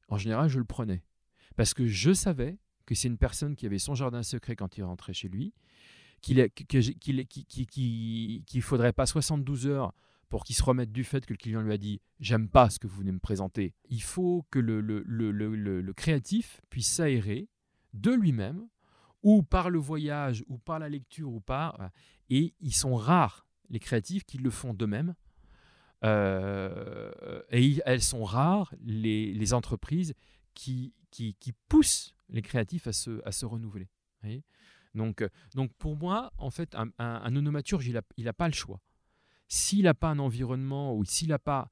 [0.07, 1.01] En général, je le prenais
[1.55, 4.83] parce que je savais que c'est une personne qui avait son jardin secret quand il
[4.83, 5.53] rentrait chez lui,
[6.21, 6.49] qu'il
[8.45, 9.93] qu'il faudrait pas 72 heures
[10.29, 12.79] pour qu'il se remette du fait que le client lui a dit j'aime pas ce
[12.79, 13.73] que vous venez me présenter.
[13.89, 15.31] Il faut que le- le- le-
[15.81, 17.49] le créatif puisse s'aérer
[17.93, 18.67] de lui-même
[19.23, 21.89] ou par le voyage ou par la lecture ou par
[22.29, 25.15] et ils sont rares les créatifs qui le font d'eux-mêmes
[26.03, 27.11] Euh,
[27.51, 30.13] et elles sont rares les, entreprises
[30.53, 33.87] qui, qui, poussent les créatifs à se, à se renouveler.
[34.93, 38.47] Donc, euh, donc pour moi, en fait, un, un, onomaturge, il n'a il a pas
[38.47, 38.81] le choix.
[39.47, 41.69] S'il n'a pas un environnement ou s'il n'a pas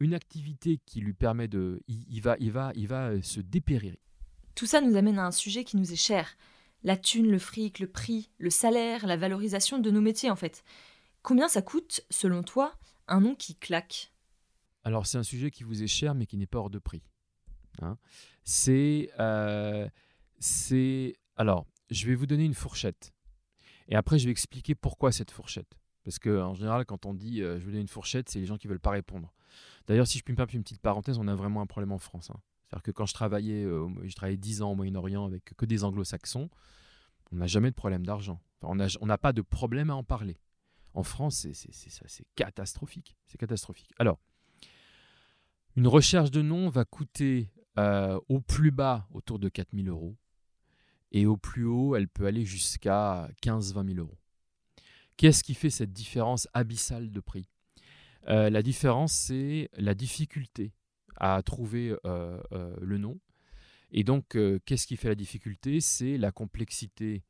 [0.00, 1.82] une activité qui lui permet de...
[1.88, 3.94] Il, il va, il, va, il va euh, se dépérir.
[4.54, 6.36] Tout ça nous amène à un sujet qui nous est cher.
[6.82, 10.64] La thune, le fric, le prix, le salaire, la valorisation de nos métiers en fait.
[11.22, 12.74] Combien ça coûte, selon toi,
[13.08, 14.12] un nom qui claque?
[14.84, 17.02] Alors c'est un sujet qui vous est cher mais qui n'est pas hors de prix.
[17.82, 17.96] Hein.
[18.44, 19.10] c'est...
[19.18, 19.88] euh,
[20.40, 21.16] c'est...
[21.36, 23.12] Alors, je vais vous donner une fourchette.
[23.88, 25.78] Et après, je vais expliquer pourquoi cette fourchette.
[26.04, 28.56] Parce qu'en général, quand on dit euh, je vais donner une fourchette, c'est les gens
[28.56, 29.34] qui veulent pas répondre.
[29.86, 31.98] D'ailleurs, si je puis me permettre une petite parenthèse, on a vraiment un problème en
[31.98, 32.30] France.
[32.30, 32.40] hein.
[32.68, 35.84] C'est-à-dire que quand je travaillais, euh, je travaillais 10 ans au Moyen-Orient avec que des
[35.84, 36.50] anglo-saxons,
[37.32, 38.40] on n'a jamais de problème d'argent.
[38.62, 40.38] On n'a pas de problème à en parler.
[40.94, 43.16] En France, c'est catastrophique.
[43.26, 43.92] C'est catastrophique.
[43.98, 44.18] Alors,
[45.76, 50.16] une recherche de nom va coûter euh, au plus bas autour de 4000 euros.
[51.12, 54.18] Et au plus haut, elle peut aller jusqu'à 15-20 000 euros.
[55.16, 57.48] Qu'est-ce qui fait cette différence abyssale de prix?
[58.28, 60.72] Euh, La différence, c'est la difficulté
[61.18, 63.18] à trouver euh, euh, le nom.
[63.90, 65.80] Et donc, euh, qu'est-ce qui fait la difficulté?
[65.80, 67.24] C'est la complexité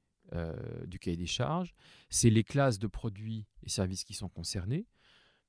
[0.86, 1.74] du cahier des charges,
[2.10, 4.84] c'est les classes de produits et services qui sont concernés.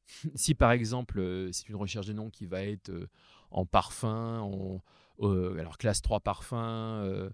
[0.36, 2.90] si par exemple, c'est une recherche de nom qui va être
[3.52, 4.80] en parfum,
[5.22, 7.30] alors classe 3 parfum,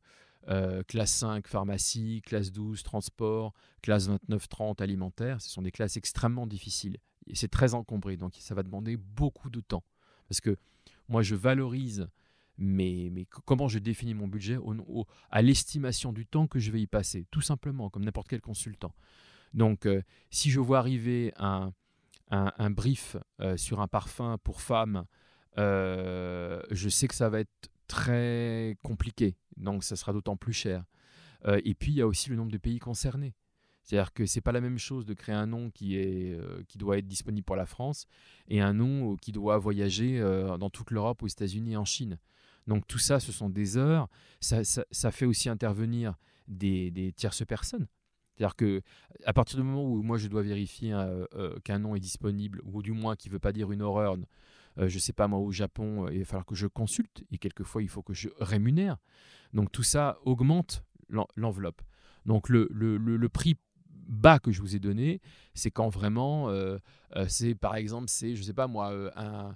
[0.87, 3.53] classe 5 pharmacie, classe 12 transport,
[3.83, 6.97] classe 29-30 alimentaire, ce sont des classes extrêmement difficiles.
[7.33, 9.83] C'est très encombré, donc ça va demander beaucoup de temps.
[10.27, 10.57] Parce que
[11.07, 12.07] moi, je valorise
[12.57, 14.57] mais, mais comment je définis mon budget
[15.29, 18.93] à l'estimation du temps que je vais y passer, tout simplement, comme n'importe quel consultant.
[19.53, 21.73] Donc, euh, si je vois arriver un,
[22.31, 25.05] un, un brief euh, sur un parfum pour femme,
[25.57, 30.83] euh, je sais que ça va être très compliqué, donc ça sera d'autant plus cher.
[31.45, 33.33] Euh, et puis, il y a aussi le nombre de pays concernés.
[33.85, 36.77] C'est-à-dire que c'est pas la même chose de créer un nom qui, est, euh, qui
[36.79, 38.07] doit être disponible pour la France
[38.47, 41.85] et un nom euh, qui doit voyager euh, dans toute l'Europe, aux États-Unis et en
[41.85, 42.17] Chine.
[42.65, 44.09] Donc tout ça, ce sont des heures.
[44.39, 46.15] Ça, ça- fait aussi intervenir
[46.47, 47.87] des, des tierces personnes.
[48.35, 48.81] C'est-à-dire que
[49.23, 50.93] à partir du moment où moi je dois vérifier
[51.63, 54.17] qu'un nom est disponible, ou du moins qui ne veut pas dire une horreur,
[54.77, 57.87] je sais pas moi au Japon, il va falloir que je consulte et quelquefois il
[57.87, 58.97] faut que je rémunère.
[59.53, 61.81] Donc tout ça augmente l'en- l'enveloppe.
[62.25, 63.55] Donc le- le- le prix
[64.07, 65.21] bas que je vous ai donné,
[65.53, 66.77] c'est quand vraiment, euh,
[67.15, 69.55] euh, c'est par exemple, c'est je sais pas moi euh, un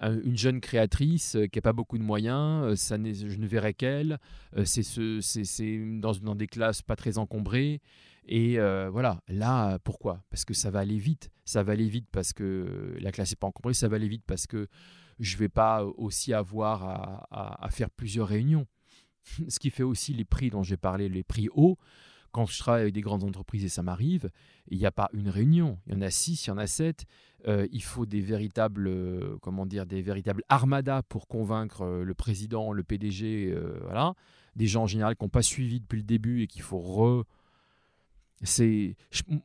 [0.00, 4.18] un- une jeune créatrice qui n'a pas beaucoup de moyens, ça je ne verrai qu'elle,
[4.64, 7.80] c'est ce, c'est- dans, dans des classes pas très encombrées.
[8.26, 8.58] Et
[8.90, 10.24] voilà, là, pourquoi?
[10.30, 11.30] Parce que ça va aller vite.
[11.44, 14.24] Ça va aller vite parce que la classe n'est pas encombrée, ça va aller vite
[14.26, 14.66] parce que
[15.20, 18.66] je ne vais pas aussi avoir à, à- à faire plusieurs réunions.
[19.48, 21.78] Ce qui fait aussi les prix dont j'ai parlé, les prix hauts.
[22.34, 24.28] Quand je travaille avec des grandes entreprises et ça m'arrive,
[24.68, 26.66] il n'y a pas une réunion, il y en a six, il y en a
[26.66, 27.04] sept.
[27.46, 32.12] Euh, il faut des véritables, euh, comment dire, des véritables armadas pour convaincre euh, le
[32.14, 34.14] président, le PDG, voilà,
[34.56, 37.24] des gens en général qui n'ont pas suivi depuis le début et qu'il faut re.
[38.42, 38.96] C'est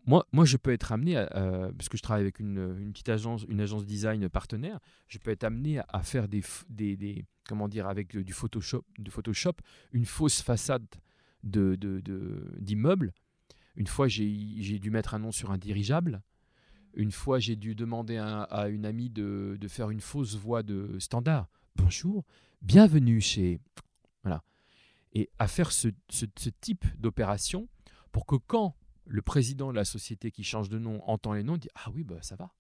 [0.08, 3.46] moi, moi, je peux être amené, à, parce que je travaille avec une, petite agence,
[3.48, 8.18] une agence design partenaire, je peux être amené à, faire des, des- comment dire, avec
[8.18, 9.54] du Photoshop, du Photoshop,
[9.94, 10.88] une fausse façade
[11.44, 12.58] de, de, de-.
[13.76, 14.26] Une fois, j'ai,
[14.80, 16.22] dû mettre un nom sur un dirigeable.
[16.94, 20.64] Une fois, j'ai dû demander à, à une amie de, de faire une fausse voix
[20.64, 21.48] de standard.
[21.76, 22.26] Bonjour,
[22.62, 23.60] bienvenue chez.
[24.24, 24.44] Voilà.
[25.14, 27.70] Et à faire ce, ce- ce type d'opération
[28.12, 28.76] pour que quand
[29.06, 31.90] le président de la société qui change de nom entend les noms, il dit Ah
[31.94, 32.54] oui, bah, ça va.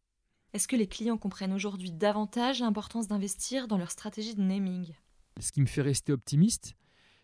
[0.54, 4.94] Est-ce que les clients comprennent aujourd'hui davantage l'importance d'investir dans leur stratégie de naming?
[5.40, 6.76] Ce qui me fait rester optimiste,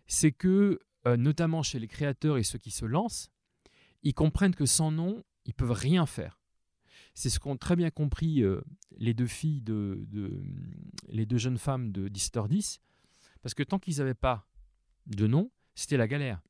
[0.08, 3.30] c'est que, euh, notamment chez les créateurs et ceux qui se lancent,
[4.06, 6.39] ils comprennent que sans nom, ils peuvent rien faire.
[7.14, 8.62] c'est ce qu'ont très bien compris euh,
[8.97, 10.06] les deux filles, de,
[11.08, 12.80] les deux jeunes femmes de 17h10,
[13.41, 14.47] parce que tant qu'ils n'avaient pas
[15.08, 16.41] de nom, c'était la galère.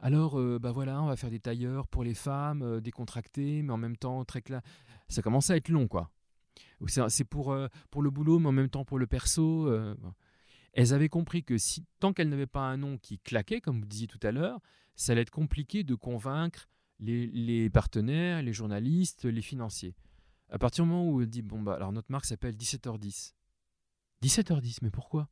[0.00, 3.72] Alors, euh, bah voilà, on va faire des tailleurs pour les femmes, euh, décontractés, mais
[3.72, 4.60] en même temps très clair.
[5.08, 6.10] Ça commençait à être long, quoi.
[6.88, 7.56] C'est pour,
[7.90, 9.70] pour le boulot, mais en même temps pour le perso.
[10.76, 11.56] Elles avaient compris que
[12.00, 14.60] tant qu'elles n'avaient pas un nom qui claquait, comme vous disiez tout à l'heure,
[14.94, 16.68] ça allait être compliqué de convaincre
[17.00, 19.94] les, partenaires, les journalistes, les financiers.
[20.50, 23.32] À partir du moment où elle dit, bon, bah, alors notre marque s'appelle 17h10.
[24.22, 25.30] 17h10, mais pourquoi?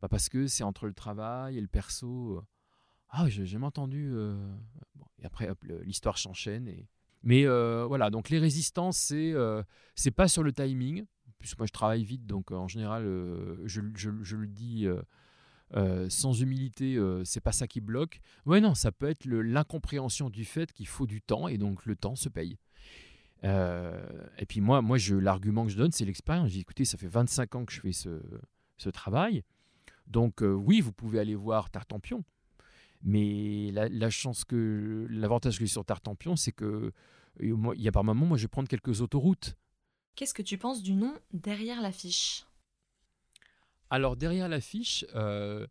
[0.00, 2.42] Bah Parce que c'est entre le travail et le perso.
[3.10, 4.10] Ah, j'ai jamais entendu.
[4.14, 4.36] euh,
[4.94, 5.50] bon, et après,
[5.84, 6.66] l'histoire s'enchaîne.
[6.66, 6.88] Et...
[7.22, 9.62] Mais euh, voilà, donc les résistances, c'est euh,
[10.16, 11.04] pas sur le timing.
[11.38, 14.88] Puisque moi, je travaille vite, donc euh, en général, euh, je, le dis
[15.74, 18.20] euh, sans humilité, c'est pas ça qui bloque.
[18.46, 21.96] Ouais, non, ça peut être l'incompréhension du fait qu'il faut du temps et donc le
[21.96, 22.58] temps se paye.
[23.44, 26.50] Et puis moi, moi l'argument que je donne, c'est l'expérience.
[26.50, 29.44] Dis, écoutez, ça fait 25 ans que je fais ce, travail.
[30.06, 32.24] Donc oui, vous pouvez aller voir Tartampion.
[33.04, 36.92] Mais la, la chance que l'avantage que j'ai sur Tartampion, c'est que
[37.40, 39.56] il y a par moment, moi, je vais prendre quelques autoroutes.
[40.18, 42.44] Qu'est-ce que tu penses du nom derrière l'affiche?
[43.88, 45.64] Alors derrière l'affiche, euh,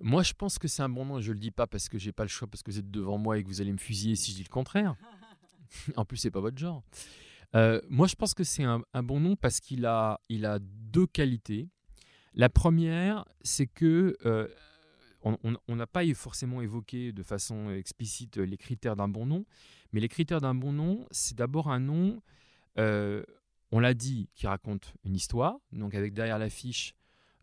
[0.00, 1.20] moi je pense que c'est un bon nom.
[1.20, 3.18] Je le dis pas parce que j'ai pas le choix, parce que vous êtes devant
[3.18, 4.96] moi et que vous allez me fusiller si je dis le contraire.
[5.96, 6.82] en plus, c'est pas votre genre.
[7.54, 10.58] Euh, moi, je pense que c'est un, un bon nom parce qu'il a, il a
[10.58, 11.68] deux qualités.
[12.32, 14.48] La première, c'est que euh,
[15.20, 19.44] on n'a pas forcément évoqué de façon explicite les critères d'un bon nom,
[19.92, 22.22] mais les critères d'un bon nom, c'est d'abord un nom,
[22.78, 23.22] euh,
[23.72, 25.58] on l'a dit, qui raconte une histoire.
[25.72, 26.94] Donc avec derrière l'affiche,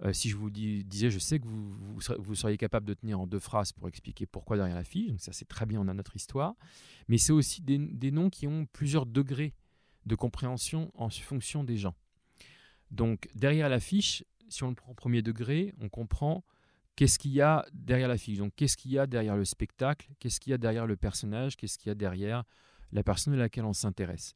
[0.03, 1.73] euh, si je vous dis- disais, je sais que vous,
[2.19, 5.09] vous seriez capable de tenir en deux phrases pour expliquer pourquoi derrière l'affiche.
[5.09, 6.55] Donc ça, c'est très bien, on a notre histoire.
[7.07, 9.53] Mais c'est aussi des, des noms qui ont plusieurs degrés
[10.05, 11.95] de compréhension en fonction des gens.
[12.91, 16.43] Donc derrière l'affiche, si on le prend au premier degré, on comprend
[16.95, 18.37] qu'est-ce qu'il y a derrière l'affiche.
[18.37, 21.55] Donc qu'est-ce qu'il y a derrière le spectacle, qu'est-ce qu'il y a derrière le personnage,
[21.55, 22.43] qu'est-ce qu'il y a derrière
[22.91, 24.35] la personne à laquelle on s'intéresse?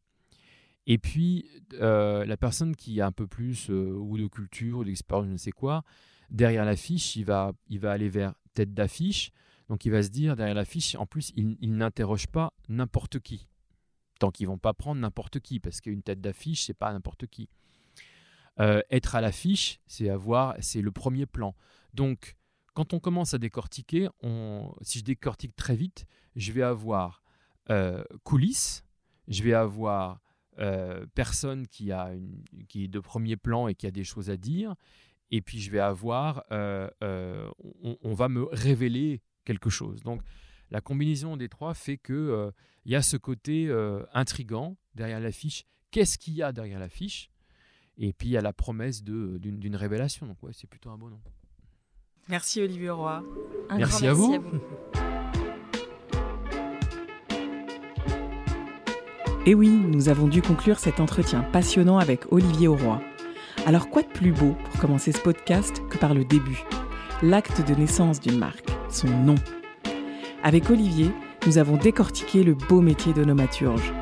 [0.89, 4.83] Et puis, euh, la personne qui a un peu plus euh, ou de culture ou
[4.85, 5.83] d'expérience, je ne sais quoi,
[6.29, 9.31] derrière l'affiche, il va, il va aller vers tête d'affiche.
[9.67, 13.49] Donc, il va se dire, derrière l'affiche, en plus, il, il n'interroge pas n'importe qui.
[14.19, 17.49] Tant qu'ils vont pas prendre n'importe qui, parce qu'une tête d'affiche, c'est pas n'importe qui.
[18.61, 21.53] Euh, être à l'affiche, c'est avoir, c'est le premier plan.
[21.93, 22.37] Donc,
[22.73, 26.05] quand on commence à décortiquer, on, si je décortique très vite,
[26.37, 27.23] je vais avoir
[28.23, 28.85] coulisses,
[29.27, 30.21] je vais avoir
[30.59, 34.29] euh, personne qui, a une, qui est de premier plan et qui a des choses
[34.29, 34.75] à dire,
[35.31, 37.49] et puis je vais avoir, euh, euh,
[37.83, 40.01] on, on va me révéler quelque chose.
[40.03, 40.21] Donc
[40.71, 42.51] la combinaison des trois fait que
[42.85, 43.69] il y a ce côté
[44.13, 45.65] intrigant derrière l'affiche.
[45.91, 47.29] Qu'est-ce qu'il y a derrière l'affiche?
[47.97, 50.27] Et puis il y a la promesse d'une révélation.
[50.27, 51.21] Donc ouais, c'est plutôt un bon nom.
[52.29, 53.23] Merci Olivier Roy.
[53.69, 54.61] Un Merci grand à vous.
[59.47, 63.01] Et oui, nous avons dû conclure cet entretien passionnant avec Olivier Auroy.
[63.65, 66.65] Alors quoi de plus beau pour commencer ce podcast que par le début?
[67.23, 69.35] L'acte de naissance d'une marque, son nom.
[70.43, 71.11] Avec Olivier,
[71.45, 73.93] nous avons décortiqué le beau métier de nomaturge.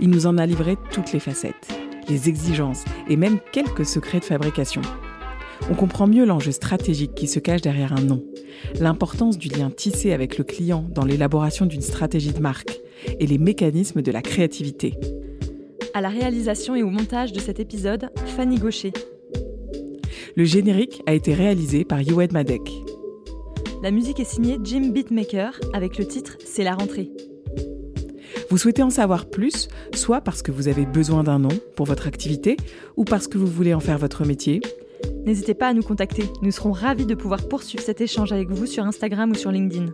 [0.00, 1.68] Il nous en a livré toutes les facettes,
[2.08, 4.80] les exigences et même quelques secrets de fabrication.
[5.70, 8.24] On comprend mieux l'enjeu stratégique qui se cache derrière un nom,
[8.80, 12.80] l'importance du lien tissé avec le client dans l'élaboration d'une stratégie de marque
[13.20, 14.94] et les mécanismes de la créativité.
[15.94, 18.92] À la réalisation et au montage de cet épisode, Fanny Gaucher.
[20.36, 22.72] Le générique a été réalisé par Yoed Madek.
[23.82, 27.10] La musique est signée Jim Beatmaker avec le titre C'est la rentrée.
[28.50, 32.06] Vous souhaitez en savoir plus, soit parce que vous avez besoin d'un nom pour votre
[32.06, 32.56] activité,
[32.96, 34.60] ou parce que vous voulez en faire votre métier?
[35.24, 38.66] N'hésitez pas à nous contacter, nous serons ravis de pouvoir poursuivre cet échange avec vous
[38.66, 39.92] sur Instagram ou sur LinkedIn.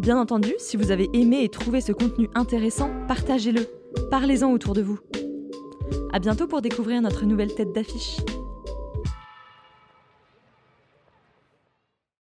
[0.00, 3.66] Bien entendu, si vous avez aimé et trouvé ce contenu intéressant, partagez-le.
[4.10, 4.98] Parlez-en autour de vous.
[6.12, 8.18] À bientôt pour découvrir notre nouvelle tête d'affiche.